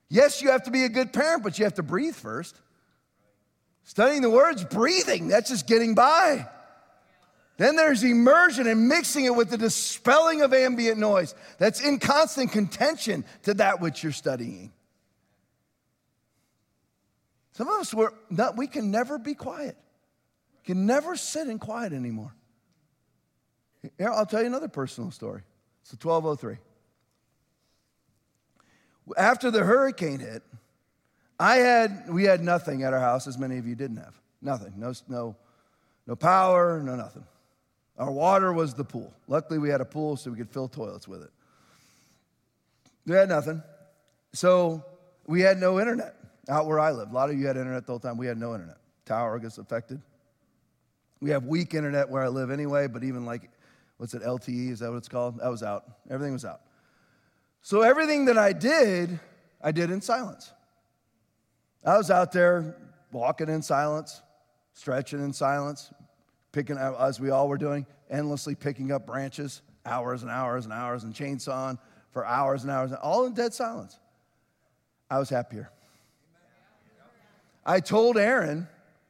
[0.09, 2.59] Yes, you have to be a good parent, but you have to breathe first.
[3.83, 6.47] Studying the words, breathing, that's just getting by.
[7.57, 12.51] Then there's immersion and mixing it with the dispelling of ambient noise that's in constant
[12.51, 14.71] contention to that which you're studying.
[17.53, 19.75] Some of us, we're not, we can never be quiet,
[20.63, 22.35] can never sit in quiet anymore.
[23.99, 25.41] I'll tell you another personal story.
[25.81, 26.57] It's the 1203.
[29.15, 30.43] After the hurricane hit,
[31.39, 34.19] I had, we had nothing at our house, as many of you didn't have.
[34.41, 34.73] Nothing.
[34.77, 35.35] No, no,
[36.05, 37.23] no power, no nothing.
[37.97, 39.13] Our water was the pool.
[39.27, 41.31] Luckily, we had a pool so we could fill toilets with it.
[43.05, 43.63] We had nothing.
[44.33, 44.83] So
[45.25, 46.15] we had no internet
[46.49, 47.09] out where I live.
[47.09, 48.17] A lot of you had internet the whole time.
[48.17, 48.77] We had no internet.
[49.05, 50.01] Tower gets affected.
[51.21, 53.49] We have weak internet where I live anyway, but even like,
[53.97, 54.71] what's it, LTE?
[54.71, 55.39] Is that what it's called?
[55.39, 55.85] That was out.
[56.09, 56.61] Everything was out.
[57.67, 59.19] So everything that I did,
[59.61, 60.53] I did in silence.
[61.85, 62.77] I was out there
[63.11, 64.21] walking in silence,
[64.71, 65.91] stretching in silence,
[66.53, 70.71] picking, up, as we all were doing, endlessly picking up branches, hours and hours and
[70.71, 71.77] hours, and chainsawing
[72.11, 73.99] for hours and hours, all in dead silence.
[75.09, 75.69] I was happier.
[77.65, 78.69] I told Aaron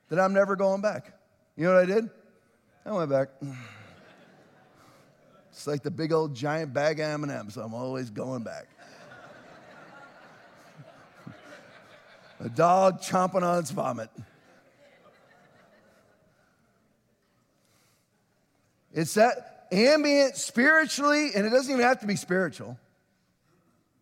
[0.09, 1.13] that I'm never going back.
[1.55, 2.09] You know what I did?
[2.87, 3.29] I went back.
[5.57, 7.57] It's like the big old giant bag of M&Ms.
[7.57, 8.67] I'm always going back.
[12.39, 14.11] A dog chomping on its vomit.
[18.93, 22.77] It's that ambient spiritually, and it doesn't even have to be spiritual,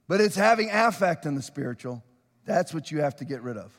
[0.10, 2.04] but it's having affect in the spiritual.
[2.44, 3.72] That's what you have to get rid of.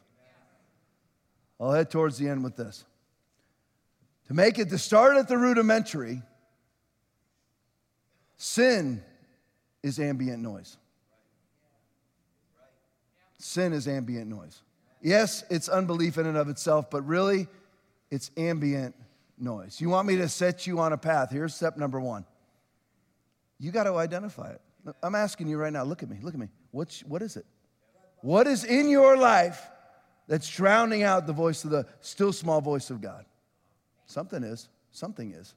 [1.61, 2.87] I'll head towards the end with this.
[4.29, 6.23] To make it to start at the rudimentary,
[8.37, 9.03] sin
[9.83, 10.77] is ambient noise.
[13.39, 14.63] Sin is ambient noise.
[15.03, 17.49] Yes, it's unbelief in and of itself, but really,
[18.11, 18.95] it's ambient
[19.39, 19.81] noise.
[19.81, 21.31] You want me to set you on a path?
[21.31, 22.25] Here's step number one.
[23.59, 24.61] You got to identify it.
[25.03, 26.49] I'm asking you right now, look at me, look at me.
[26.71, 27.47] What's, what is it?
[28.23, 29.67] What is in your life
[30.29, 33.25] that's drowning out the voice of the still small voice of God.
[34.07, 34.69] Something is.
[34.91, 35.55] Something is.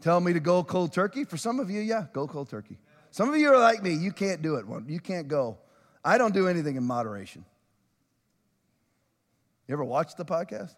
[0.00, 1.24] Tell me to go cold turkey?
[1.24, 2.78] For some of you, yeah, go cold turkey.
[3.10, 4.66] Some of you are like me, you can't do it.
[4.88, 5.58] You can't go.
[6.04, 7.44] I don't do anything in moderation.
[9.66, 10.74] You ever watch the podcast?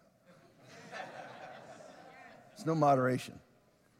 [2.55, 3.39] It's no moderation.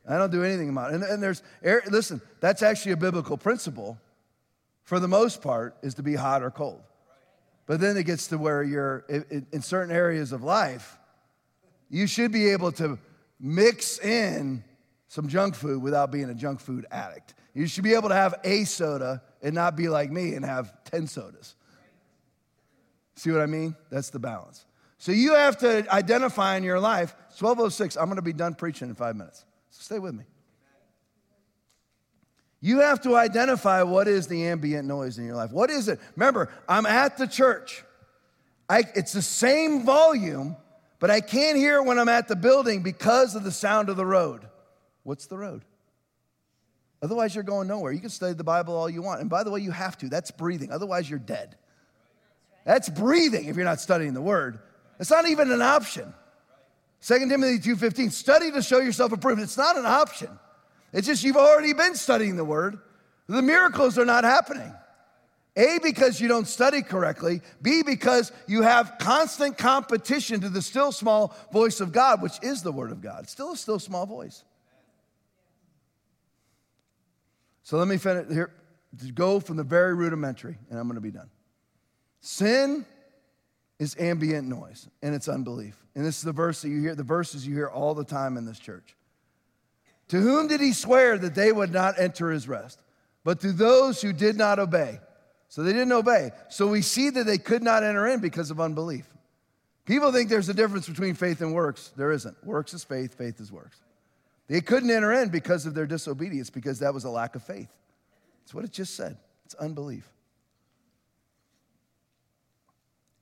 [0.07, 1.03] I don't do anything in moderation.
[1.03, 3.97] And, and there's, er, listen, that's actually a biblical principle
[4.89, 6.81] for the most part, is to be hot or cold.
[7.67, 10.97] But then it gets to where you're in certain areas of life,
[11.91, 12.97] you should be able to
[13.39, 14.63] mix in
[15.10, 17.34] some junk food without being a junk food addict.
[17.53, 20.72] You should be able to have a soda and not be like me and have
[20.86, 21.56] 10 sodas.
[23.15, 23.76] See what I mean?
[23.90, 24.65] That's the balance.
[24.99, 28.95] So you have to identify in your life, 1206, I'm gonna be done preaching in
[28.95, 29.45] five minutes.
[29.72, 30.26] So stay with me.
[32.61, 35.52] You have to identify what is the ambient noise in your life.
[35.52, 35.99] What is it?
[36.15, 37.84] Remember, I'm at the church.
[38.69, 40.56] I, it's the same volume,
[40.99, 43.95] but I can't hear it when I'm at the building because of the sound of
[43.95, 44.45] the road.
[45.10, 45.65] What's the road?
[47.02, 47.91] Otherwise, you're going nowhere.
[47.91, 49.22] You can study the Bible all you want.
[49.22, 50.07] And by the way, you have to.
[50.07, 50.72] That's breathing.
[50.72, 51.56] Otherwise, you're dead.
[52.64, 54.60] That's breathing if you're not studying the word.
[54.99, 56.14] It's not even an option.
[57.02, 59.41] 2 Timothy 2:15, study to show yourself approved.
[59.41, 60.30] It's not an option.
[60.94, 62.77] It's just you've already been studying the word.
[63.26, 64.72] The miracles are not happening.
[65.56, 67.41] A, because you don't study correctly.
[67.64, 72.61] B, because you have constant competition to the still small voice of God, which is
[72.61, 73.23] the word of God.
[73.23, 74.44] It's still a still small voice.
[77.69, 78.49] So let me finish here.
[79.13, 81.29] Go from the very rudimentary, and I'm going to be done.
[82.19, 82.83] Sin
[83.77, 85.77] is ambient noise, and it's unbelief.
[85.93, 88.37] And this is the verse that you hear, the verses you hear all the time
[88.37, 88.95] in this church.
[90.07, 92.81] To whom did he swear that they would not enter his rest?
[93.23, 94.99] But to those who did not obey.
[95.49, 96.31] So they didn't obey.
[96.49, 99.05] So we see that they could not enter in because of unbelief.
[99.85, 101.91] People think there's a difference between faith and works.
[101.95, 102.35] There isn't.
[102.43, 103.79] Works is faith, faith is works.
[104.49, 107.69] They couldn't enter in because of their disobedience, because that was a lack of faith.
[108.41, 109.15] That's what it just said.
[109.45, 110.11] It's unbelief.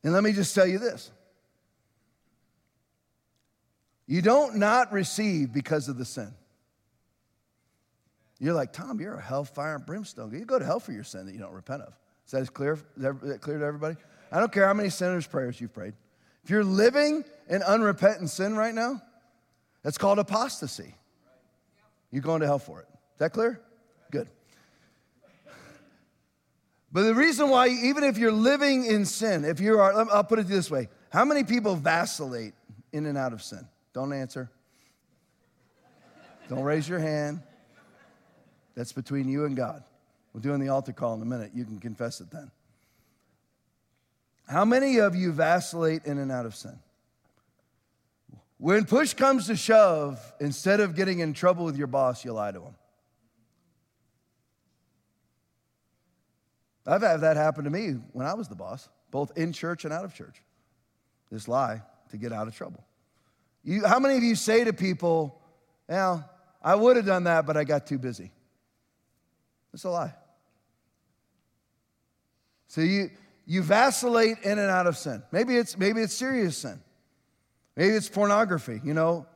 [0.03, 1.11] And let me just tell you this
[4.07, 6.33] you don't not receive because of the sin.
[8.39, 10.31] You're like, Tom, you're a hellfire and brimstone.
[10.31, 11.93] You go to hell for your sin that you don't repent of.
[12.25, 12.73] Is that clear?
[12.73, 13.97] Is that clear to everybody?
[14.31, 15.93] I don't care how many sinners' prayers you've prayed.
[16.45, 19.01] If you're living in unrepentant sin right now,
[19.83, 20.95] that's called apostasy.
[22.11, 22.87] You're going to hell for it.
[22.89, 23.61] Is that clear?
[24.11, 24.27] Good.
[26.91, 30.39] But the reason why, even if you're living in sin, if you are, I'll put
[30.39, 32.53] it this way how many people vacillate
[32.91, 33.67] in and out of sin?
[33.93, 34.49] Don't answer.
[36.49, 37.41] Don't raise your hand.
[38.75, 39.83] That's between you and God.
[40.33, 41.51] We're doing the altar call in a minute.
[41.53, 42.51] You can confess it then.
[44.47, 46.77] How many of you vacillate in and out of sin?
[48.57, 52.51] When push comes to shove, instead of getting in trouble with your boss, you lie
[52.51, 52.75] to him.
[56.85, 59.93] I've had that happen to me when I was the boss, both in church and
[59.93, 60.41] out of church.
[61.29, 62.83] This lie to get out of trouble.
[63.63, 65.41] You, how many of you say to people,
[65.89, 66.27] Well,
[66.63, 68.31] I would have done that, but I got too busy?
[69.73, 70.13] It's a lie.
[72.69, 73.11] So you,
[73.45, 75.21] you vacillate in and out of sin.
[75.31, 76.79] Maybe it's, maybe it's serious sin.
[77.77, 79.27] Maybe it's pornography, you know.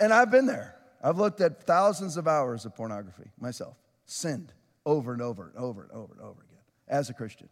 [0.00, 0.76] And I've been there.
[1.02, 4.52] I've looked at thousands of hours of pornography myself, sinned
[4.84, 7.48] over and over and over and over and over again as a Christian.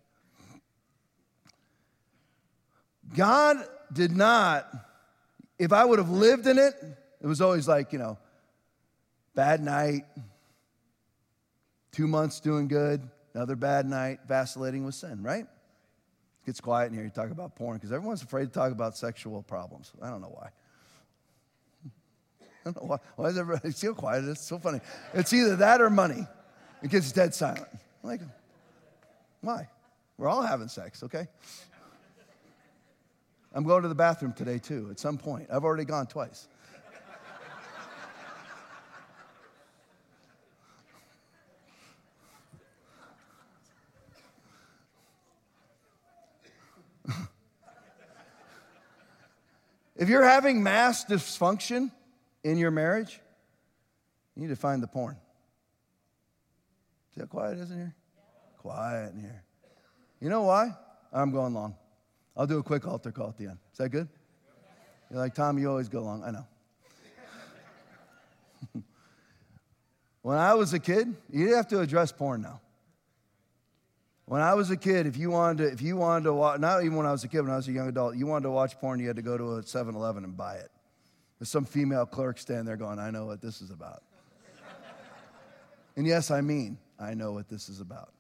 [3.15, 4.69] God did not,
[5.59, 6.75] if I would have lived in it,
[7.21, 8.19] it was always like, you know,
[9.35, 10.05] bad night,
[11.93, 15.47] two months doing good, another bad night, vacillating with sin, right?
[16.51, 19.41] Gets quiet in here, you talk about porn, because everyone's afraid to talk about sexual
[19.41, 19.93] problems.
[20.03, 20.49] I don't know why.
[22.43, 22.97] I don't know why.
[23.15, 24.25] Why is everybody so quiet?
[24.25, 24.81] It's so funny.
[25.15, 26.27] It's either that or money.
[26.83, 27.69] It gets dead silent.
[27.73, 28.21] I'm like,
[29.43, 29.69] why?
[30.19, 31.29] We're all having sex, okay?
[33.55, 35.47] I'm going to the bathroom today too, at some point.
[35.53, 36.49] I've already gone twice.
[50.01, 51.93] If you're having mass dysfunction
[52.43, 53.21] in your marriage,
[54.35, 55.15] you need to find the porn.
[57.15, 57.95] See how quiet it is in here?
[58.57, 59.45] Quiet in here.
[60.19, 60.75] You know why?
[61.13, 61.77] I'm going long.
[62.35, 63.59] I'll do a quick altar call at the end.
[63.73, 64.09] Is that good?
[65.11, 66.25] You're like, Tom, you always go long.
[66.25, 66.47] I know.
[70.23, 72.63] when I was a kid, you didn't have to address porn now.
[74.31, 76.85] When I was a kid, if you wanted to, if you wanted to watch, not
[76.85, 78.53] even when I was a kid, when I was a young adult, you wanted to
[78.53, 80.71] watch porn, you had to go to a 7 Eleven and buy it.
[81.41, 84.05] There's some female clerk standing there going, I know what this is about.
[85.97, 88.13] and yes, I mean, I know what this is about.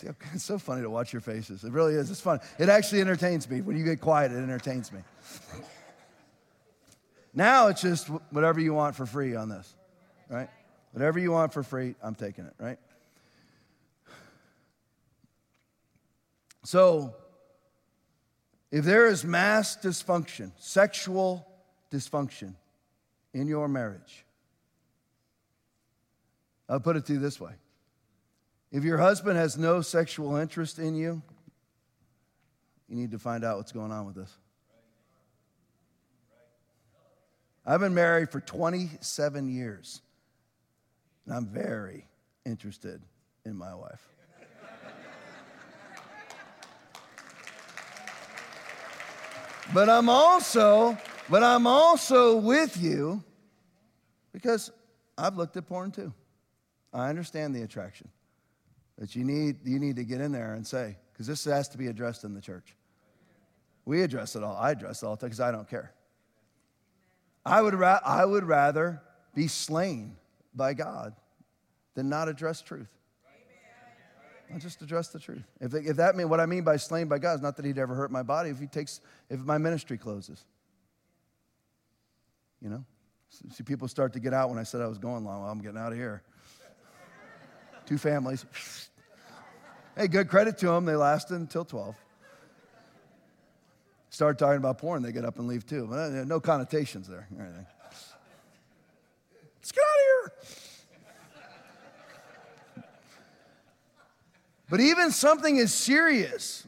[0.32, 1.64] It's so funny to watch your faces.
[1.64, 2.08] It really is.
[2.08, 2.38] It's fun.
[2.60, 3.62] It actually entertains me.
[3.62, 5.00] When you get quiet, it entertains me.
[7.34, 9.74] now it's just whatever you want for free on this,
[10.28, 10.48] right?
[10.92, 12.78] Whatever you want for free, I'm taking it, right?
[16.64, 17.14] So,
[18.70, 21.46] if there is mass dysfunction, sexual
[21.92, 22.54] dysfunction
[23.32, 24.24] in your marriage,
[26.68, 27.52] I'll put it to you this way
[28.72, 31.22] if your husband has no sexual interest in you,
[32.88, 34.36] you need to find out what's going on with this.
[37.64, 40.02] I've been married for 27 years,
[41.24, 42.08] and I'm very
[42.44, 43.00] interested
[43.44, 44.13] in my wife.
[49.72, 50.96] But I'm also,
[51.30, 53.22] but I'm also with you
[54.32, 54.70] because
[55.16, 56.12] I've looked at porn too.
[56.92, 58.08] I understand the attraction
[58.98, 61.78] But you need, you need to get in there and say, because this has to
[61.78, 62.76] be addressed in the church.
[63.84, 64.56] We address it all.
[64.56, 65.92] I address it all because I don't care.
[67.44, 69.02] I would, ra- I would rather
[69.34, 70.16] be slain
[70.54, 71.14] by God
[71.94, 72.88] than not address truth.
[74.52, 75.42] I'll just address the truth.
[75.60, 77.78] If, if that mean what I mean by slain by God is not that He'd
[77.78, 79.00] ever hurt my body, if He takes,
[79.30, 80.44] if my ministry closes,
[82.60, 82.84] you know.
[83.50, 85.42] See, people start to get out when I said I was going long.
[85.42, 86.22] Well, I'm getting out of here
[87.86, 88.46] two families.
[89.96, 90.84] hey, good credit to them.
[90.84, 91.96] They lasted until 12.
[94.10, 95.92] Start talking about porn, they get up and leave too.
[95.92, 97.66] Uh, no connotations there or anything.
[99.56, 100.63] Let's get out of good.
[104.74, 106.66] But even something as serious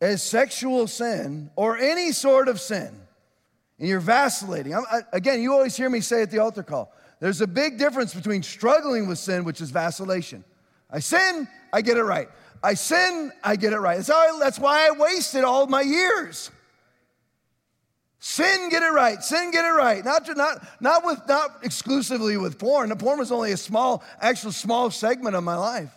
[0.00, 2.90] as sexual sin or any sort of sin,
[3.78, 4.74] and you're vacillating.
[4.74, 8.14] I, again, you always hear me say at the altar call there's a big difference
[8.14, 10.42] between struggling with sin, which is vacillation.
[10.90, 12.28] I sin, I get it right.
[12.64, 13.98] I sin, I get it right.
[13.98, 16.50] That's, I, that's why I wasted all my years.
[18.18, 19.22] Sin, get it right.
[19.22, 20.04] Sin, get it right.
[20.04, 22.88] Not, not, not, with, not exclusively with porn.
[22.88, 25.92] The porn was only a small, actual small segment of my life.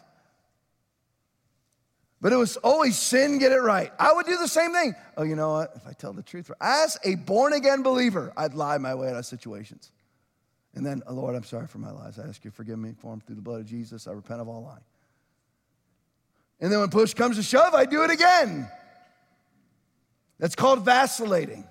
[2.22, 3.91] But it was always sin, get it right.
[3.98, 4.93] I would do the same thing.
[5.18, 5.73] Oh, you know what?
[5.76, 9.15] If I tell the truth, as a born again believer, I'd lie my way out
[9.15, 9.91] of situations.
[10.76, 12.19] And then, oh, Lord, I'm sorry for my lies.
[12.19, 14.07] I ask you forgive me for them through the blood of Jesus.
[14.07, 14.84] I repent of all lying.
[16.60, 18.69] And then when push comes to shove, I do it again.
[20.38, 21.68] That's called vacillating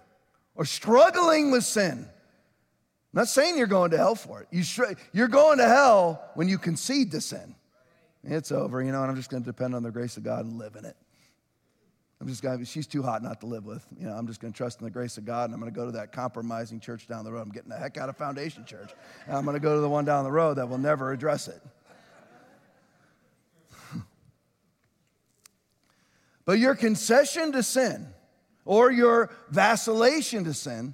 [0.56, 2.08] or struggling with sin.
[3.12, 4.48] I'm not saying you're going to hell for it.
[4.50, 4.64] You
[5.12, 7.54] you're going to hell when you concede to sin.
[8.24, 10.44] It's over, you know, and I'm just going to depend on the grace of God
[10.44, 10.96] and live in it.
[12.20, 13.82] I'm just going to, she's too hot not to live with.
[13.98, 15.72] You know, I'm just going to trust in the grace of God and I'm going
[15.72, 17.40] to go to that compromising church down the road.
[17.40, 18.90] I'm getting the heck out of Foundation Church.
[19.26, 21.48] And I'm going to go to the one down the road that will never address
[21.48, 21.62] it.
[26.44, 28.06] but your concession to sin
[28.66, 30.92] or your vacillation to sin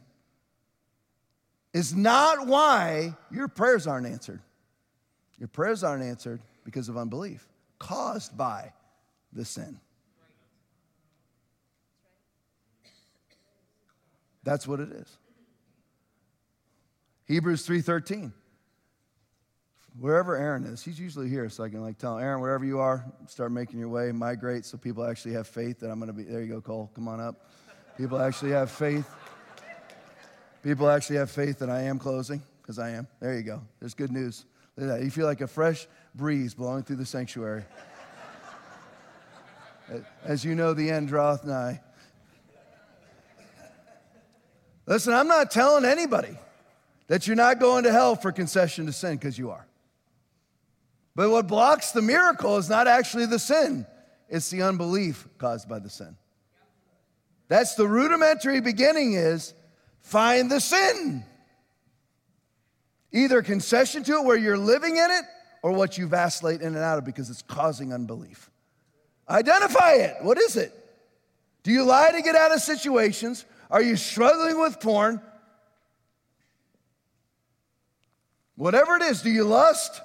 [1.73, 4.41] is not why your prayers aren't answered.
[5.39, 7.49] Your prayers aren't answered because of unbelief
[7.79, 8.73] caused by
[9.33, 9.79] the sin.
[14.43, 15.19] That's what it is.
[17.27, 18.33] Hebrews 3:13.
[19.99, 23.03] Wherever Aaron is, he's usually here, so I can like tell Aaron, wherever you are,
[23.29, 26.25] start making your way, migrate, so people actually have faith that I'm going to be.
[26.25, 26.91] There you go, Cole.
[26.95, 27.49] Come on up.
[27.97, 29.09] People actually have faith.
[30.63, 33.09] People actually have faith that I am closing, because I am.
[33.21, 33.63] There you go.
[33.81, 34.45] There's good news.
[34.77, 37.65] You feel like a fresh breeze blowing through the sanctuary.
[40.25, 41.81] As you know, the end draweth nigh.
[44.87, 46.37] Listen, I'm not telling anybody
[47.09, 49.67] that you're not going to hell for concession to sin because you are.
[51.15, 53.87] But what blocks the miracle is not actually the sin,
[54.29, 56.17] it's the unbelief caused by the sin.
[57.49, 59.55] That's the rudimentary beginning is
[60.01, 61.25] find the sin.
[63.13, 65.25] Either concession to it where you're living in it
[65.63, 68.51] or what you vacillate in and out of because it's causing unbelief.
[69.29, 70.17] Identify it.
[70.23, 70.73] What is it?
[71.63, 73.45] Do you lie to get out of situations?
[73.71, 75.21] Are you struggling with porn?
[78.55, 80.01] Whatever it is, do you lust?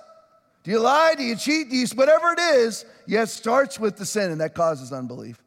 [0.64, 1.16] Do you lie?
[1.16, 1.70] Do you cheat?
[1.70, 5.42] Do you, whatever it is, yet starts with the sin, and that causes unbelief.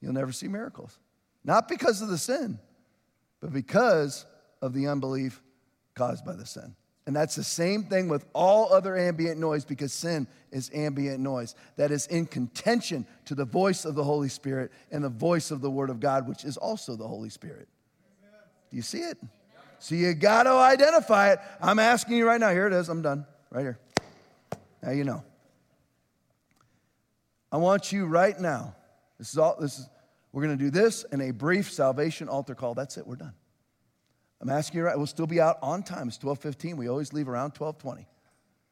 [0.00, 0.98] You'll never see miracles.
[1.44, 2.58] Not because of the sin,
[3.40, 4.26] but because
[4.60, 5.40] of the unbelief
[5.94, 6.74] caused by the sin.
[7.06, 11.54] And that's the same thing with all other ambient noise because sin is ambient noise
[11.76, 15.60] that is in contention to the voice of the Holy Spirit and the voice of
[15.60, 17.68] the Word of God, which is also the Holy Spirit.
[18.70, 19.18] Do you see it?
[19.78, 21.38] So you got to identify it.
[21.60, 22.50] I'm asking you right now.
[22.50, 22.88] Here it is.
[22.88, 23.24] I'm done.
[23.50, 23.78] Right here.
[24.82, 25.22] Now you know.
[27.52, 28.74] I want you right now.
[29.18, 29.56] This is all.
[29.60, 29.88] This is.
[30.32, 32.74] We're going to do this in a brief salvation altar call.
[32.74, 33.06] That's it.
[33.06, 33.32] We're done.
[34.40, 36.08] I'm asking you right, we'll still be out on time.
[36.08, 36.76] It's 12:15.
[36.76, 38.06] We always leave around 12:20.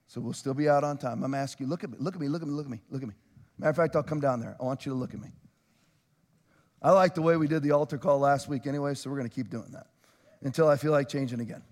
[0.06, 1.22] So we'll still be out on time.
[1.22, 2.80] I'm asking you, look at me, look at me, look at me, look at me,
[2.90, 3.14] look at me.
[3.58, 4.56] Matter of fact, I'll come down there.
[4.60, 5.28] I want you to look at me.
[6.82, 9.28] I like the way we did the altar call last week anyway, so we're going
[9.28, 9.86] to keep doing that
[10.42, 11.62] until I feel like changing again.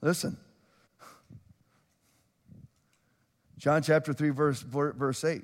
[0.00, 0.38] Listen.
[3.58, 5.42] John chapter 3, verse, verse 8.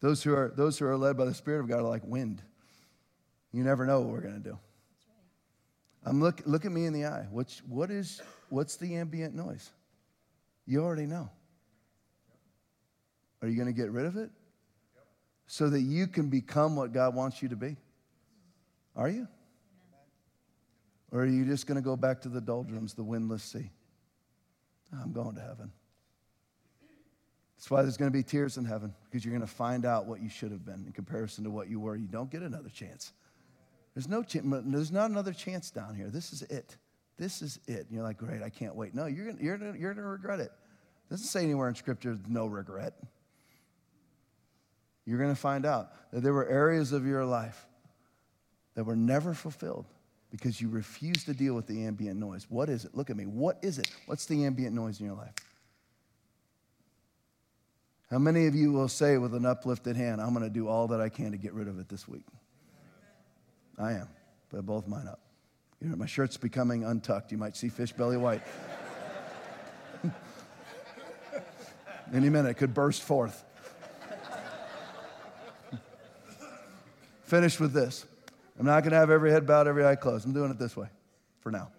[0.00, 2.42] Those who, are, those who are led by the Spirit of God are like wind.
[3.58, 4.56] You never know what we're going to do.
[6.04, 7.26] I'm look, look at me in the eye.
[7.28, 9.68] What's, what is, what's the ambient noise?
[10.64, 11.28] You already know.
[13.42, 14.30] Are you going to get rid of it?
[15.48, 17.76] So that you can become what God wants you to be?
[18.94, 19.26] Are you?
[21.10, 23.72] Or are you just going to go back to the doldrums, the windless sea?
[24.94, 25.72] Ah, I'm going to heaven.
[27.56, 30.06] That's why there's going to be tears in heaven, because you're going to find out
[30.06, 31.96] what you should have been in comparison to what you were.
[31.96, 33.12] You don't get another chance.
[33.98, 36.08] There's, no ch- there's not another chance down here.
[36.08, 36.76] This is it.
[37.16, 37.78] This is it.
[37.78, 38.94] And you're like, great, I can't wait.
[38.94, 40.52] No, you're going you're gonna, you're gonna regret it.
[40.52, 42.92] It doesn't say anywhere in Scripture, no regret.
[45.04, 47.66] You're to find out that there were areas of your life
[48.76, 49.86] that were never fulfilled
[50.30, 52.46] because you refused to deal with the ambient noise.
[52.48, 52.94] What is it?
[52.94, 53.26] Look at me.
[53.26, 53.90] What is it?
[54.06, 55.34] What's the ambient noise in your life?
[58.12, 60.86] How many of you will say with an uplifted hand, I'm going to do all
[60.86, 62.22] that I can to get rid of it this week?
[63.78, 64.08] I am.
[64.50, 65.20] Put both mine up.
[65.80, 67.30] You know, my shirt's becoming untucked.
[67.30, 68.42] You might see fish belly white.
[72.12, 73.44] Any minute, it could burst forth.
[77.22, 78.06] Finish with this.
[78.58, 80.24] I'm not going to have every head bowed, every eye closed.
[80.24, 80.88] I'm doing it this way
[81.40, 81.70] for now.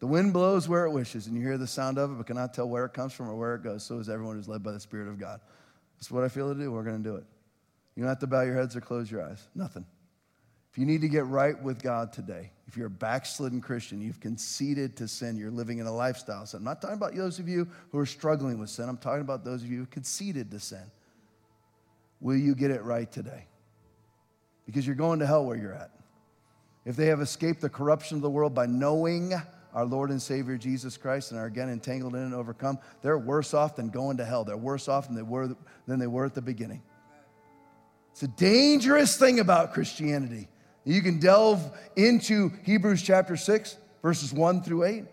[0.00, 2.52] The wind blows where it wishes, and you hear the sound of it, but cannot
[2.52, 3.82] tell where it comes from or where it goes.
[3.82, 5.40] So is everyone who's led by the Spirit of God.
[5.96, 6.70] That's what I feel to do.
[6.70, 7.24] We're going to do it.
[7.96, 9.48] You don't have to bow your heads or close your eyes.
[9.54, 9.86] Nothing.
[10.74, 14.18] If you need to get right with God today, if you're a backslidden Christian, you've
[14.18, 16.58] conceded to sin, you're living in a lifestyle sin.
[16.58, 18.88] I'm not talking about those of you who are struggling with sin.
[18.88, 20.82] I'm talking about those of you who conceded to sin.
[22.20, 23.46] Will you get it right today?
[24.66, 25.92] Because you're going to hell where you're at.
[26.84, 29.32] If they have escaped the corruption of the world by knowing
[29.74, 33.54] our Lord and Savior Jesus Christ and are again entangled in and overcome, they're worse
[33.54, 34.42] off than going to hell.
[34.42, 35.54] They're worse off than they were,
[35.86, 36.82] than they were at the beginning.
[38.10, 40.48] It's a dangerous thing about Christianity.
[40.84, 41.62] You can delve
[41.96, 45.04] into Hebrews chapter 6, verses 1 through 8,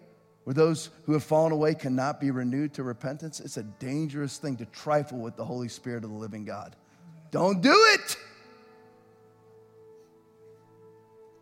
[0.43, 3.39] where those who have fallen away cannot be renewed to repentance.
[3.39, 6.75] It's a dangerous thing to trifle with the Holy Spirit of the living God.
[7.31, 8.17] Don't do it.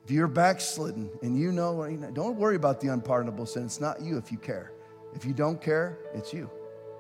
[0.06, 1.84] If you're backslidden and you know,
[2.14, 3.66] don't worry about the unpardonable sin.
[3.66, 4.72] It's not you if you care.
[5.16, 6.50] If you don't care, it's you,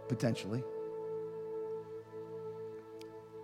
[0.07, 0.63] potentially.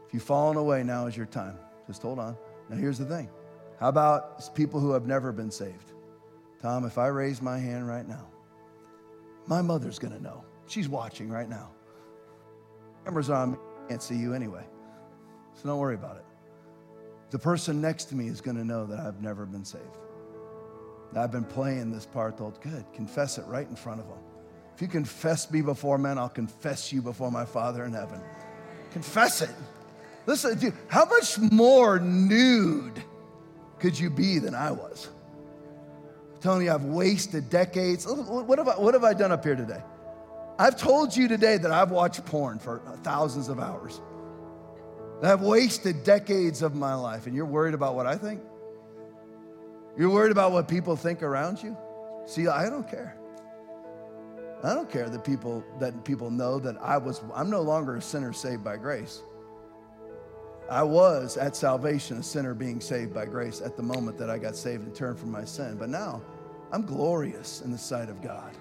[0.07, 1.57] If you've fallen away, now is your time.
[1.88, 2.36] Just hold on.
[2.70, 3.30] Now, here's the thing
[3.80, 5.91] how about people who have never been saved?
[6.61, 8.27] Tom, if I raise my hand right now,
[9.47, 10.43] my mother's to know.
[10.68, 11.72] She's watching right now.
[13.03, 13.57] Cameras on,
[13.88, 14.65] can't see you anyway.
[15.53, 16.26] So don't worry about it.
[17.30, 19.84] The person next to me is to know that I've never been saved.
[21.15, 24.18] I've been playing this part, told, good, confess it right in front of them.
[24.76, 28.19] If you confess me before men, I'll confess you before my Father in heaven.
[28.91, 29.52] Confess it.
[30.26, 33.02] Listen, dude, how much more nude
[33.86, 35.10] could you be than I was?
[36.34, 38.07] I'm telling you, I've wasted decades.
[38.07, 39.84] What have, I, what have I done up here today?
[40.57, 44.02] I've told you today that I've watched porn for thousands of hours.
[45.22, 48.41] I've wasted decades of my life, and you're worried about what I think?
[49.95, 51.78] You're worried about what people think around you?
[52.26, 53.16] See, I don't care.
[54.64, 58.02] I don't care that people that people know that I was I'm no longer a
[58.02, 59.22] sinner saved by grace.
[60.69, 64.39] I was at salvation a sinner being saved by grace at the moment that I
[64.39, 65.77] got saved and turned from my sin.
[65.77, 66.21] But now
[66.71, 68.51] I'm glorious in the sight of God,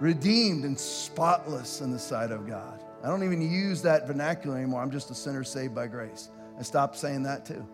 [0.00, 2.82] redeemed and spotless in the sight of God.
[3.04, 4.82] I don't even use that vernacular anymore.
[4.82, 6.30] I'm just a sinner saved by grace.
[6.58, 7.64] I stopped saying that too.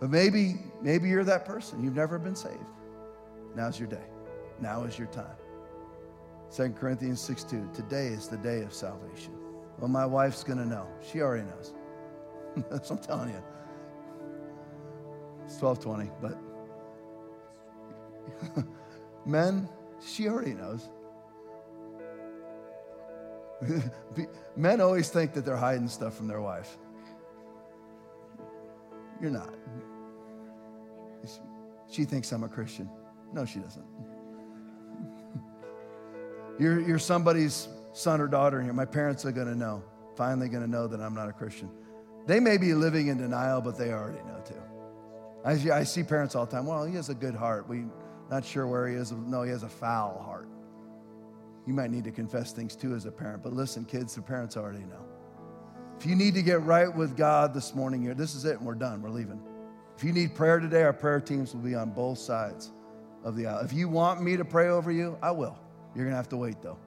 [0.00, 1.82] But maybe, maybe you're that person.
[1.82, 2.54] You've never been saved.
[3.54, 4.04] Now's your day.
[4.60, 5.36] Now is your time.
[6.54, 7.70] 2 Corinthians 6 2.
[7.74, 9.37] Today is the day of salvation.
[9.78, 10.86] Well, my wife's going to know.
[11.10, 11.74] She already knows.
[12.70, 13.42] That's what I'm telling you.
[15.44, 16.10] It's 1220,
[18.54, 18.64] but
[19.26, 19.68] men,
[20.04, 20.88] she already knows.
[24.56, 26.78] Men always think that they're hiding stuff from their wife.
[29.20, 29.52] You're not.
[31.90, 32.88] She thinks I'm a Christian.
[33.32, 33.84] No, she doesn't.
[36.58, 37.68] You're, you're somebody's
[37.98, 38.72] son or daughter, here.
[38.72, 39.82] my parents are going to know,
[40.16, 41.70] finally going to know that I'm not a Christian.
[42.26, 44.62] They may be living in denial, but they already know too.
[45.44, 46.66] I, I see parents all the time.
[46.66, 47.68] Well, he has a good heart.
[47.68, 47.84] We
[48.30, 49.10] not sure where he is.
[49.12, 50.48] No, he has a foul heart.
[51.66, 53.42] You might need to confess things too as a parent.
[53.42, 55.04] But listen, kids, the parents already know.
[55.98, 58.66] If you need to get right with God this morning, here, this is it, and
[58.66, 59.02] we're done.
[59.02, 59.40] We're leaving.
[59.96, 62.70] If you need prayer today, our prayer teams will be on both sides
[63.24, 63.64] of the aisle.
[63.64, 65.58] If you want me to pray over you, I will.
[65.94, 66.78] You're going to have to wait, though.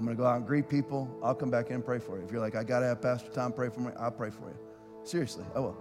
[0.00, 1.14] I'm going to go out and greet people.
[1.22, 2.24] I'll come back in and pray for you.
[2.24, 4.48] If you're like, I got to have Pastor Tom pray for me, I'll pray for
[4.48, 4.56] you.
[5.04, 5.76] Seriously, I will.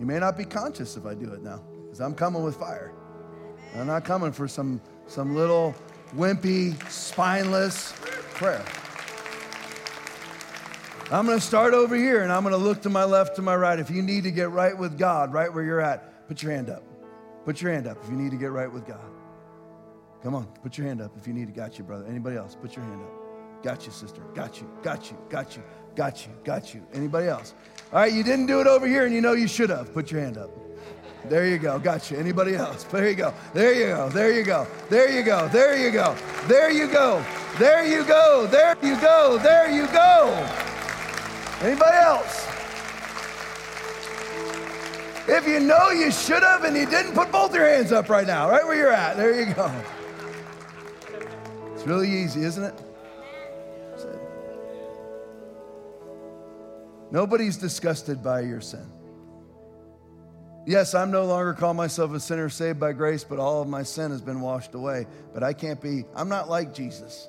[0.00, 2.90] You may not be conscious if I do it now, because I'm coming with fire.
[3.76, 5.72] I'm not coming for some, some little
[6.16, 7.92] wimpy, spineless
[8.34, 8.64] prayer.
[11.12, 13.42] I'm going to start over here and I'm going to look to my left, to
[13.42, 13.78] my right.
[13.78, 16.70] If you need to get right with God, right where you're at, put your hand
[16.70, 16.82] up.
[17.44, 19.21] Put your hand up if you need to get right with God.
[20.22, 21.54] Come on, put your hand up if you need it.
[21.54, 22.06] Got you, brother.
[22.06, 22.56] Anybody else?
[22.60, 23.62] Put your hand up.
[23.62, 24.22] Got you, sister.
[24.34, 25.62] Got you, got you, got you,
[25.94, 26.86] got you, got you.
[26.92, 27.54] Anybody else?
[27.92, 29.92] All right, you didn't do it over here and you know you should have.
[29.92, 30.50] Put your hand up.
[31.26, 31.78] There you go.
[31.78, 32.18] Got you.
[32.18, 32.84] Anybody else?
[32.84, 33.32] There you go.
[33.54, 34.08] There you go.
[34.08, 34.66] There you go.
[34.88, 35.46] There you go.
[35.48, 36.16] There you go.
[36.48, 37.24] There you go.
[37.58, 38.46] There you go.
[38.48, 39.38] There you go.
[39.38, 40.48] There you go.
[41.60, 42.48] Anybody else?
[45.28, 48.26] If you know you should have and you didn't, put both your hands up right
[48.26, 49.16] now, right where you're at.
[49.16, 49.70] There you go.
[51.82, 52.74] It's really easy, isn't it?
[57.10, 58.86] Nobody's disgusted by your sin.
[60.64, 63.82] Yes, I'm no longer call myself a sinner saved by grace, but all of my
[63.82, 65.08] sin has been washed away.
[65.34, 67.26] But I can't be, I'm not like Jesus.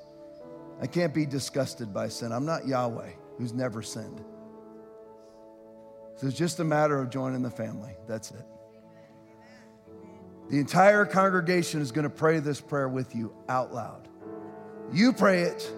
[0.80, 2.32] I can't be disgusted by sin.
[2.32, 3.10] I'm not Yahweh,
[3.40, 4.24] who's never sinned.
[6.18, 7.96] So it's just a matter of joining the family.
[8.08, 8.46] That's it.
[10.52, 14.10] The entire congregation is going to pray this prayer with you out loud.
[14.92, 15.72] You pray it.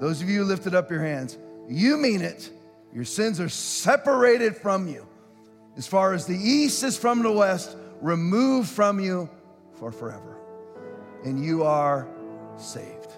[0.00, 1.38] Those of you who lifted up your hands,
[1.68, 2.50] you mean it.
[2.92, 5.06] Your sins are separated from you.
[5.76, 9.28] As far as the east is from the west, removed from you
[9.78, 10.36] for forever.
[11.24, 12.08] And you are
[12.58, 13.08] saved.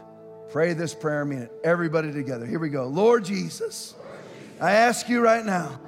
[0.50, 1.52] Pray this prayer, mean it.
[1.64, 2.44] Everybody together.
[2.44, 2.86] Here we go.
[2.86, 3.94] Lord Jesus,
[4.60, 5.80] I ask you right now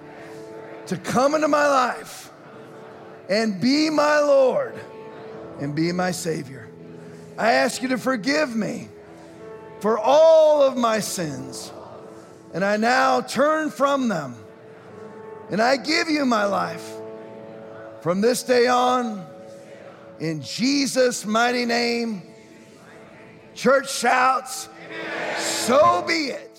[0.86, 2.30] to come into my life
[3.28, 4.74] and be my Lord
[5.60, 6.68] and be my Savior.
[7.36, 8.88] I ask you to forgive me
[9.84, 11.70] for all of my sins.
[12.54, 14.34] And I now turn from them.
[15.50, 16.90] And I give you my life
[18.00, 19.26] from this day on.
[20.20, 22.22] In Jesus' mighty name.
[23.54, 24.70] Church shouts,
[25.36, 26.53] so be it.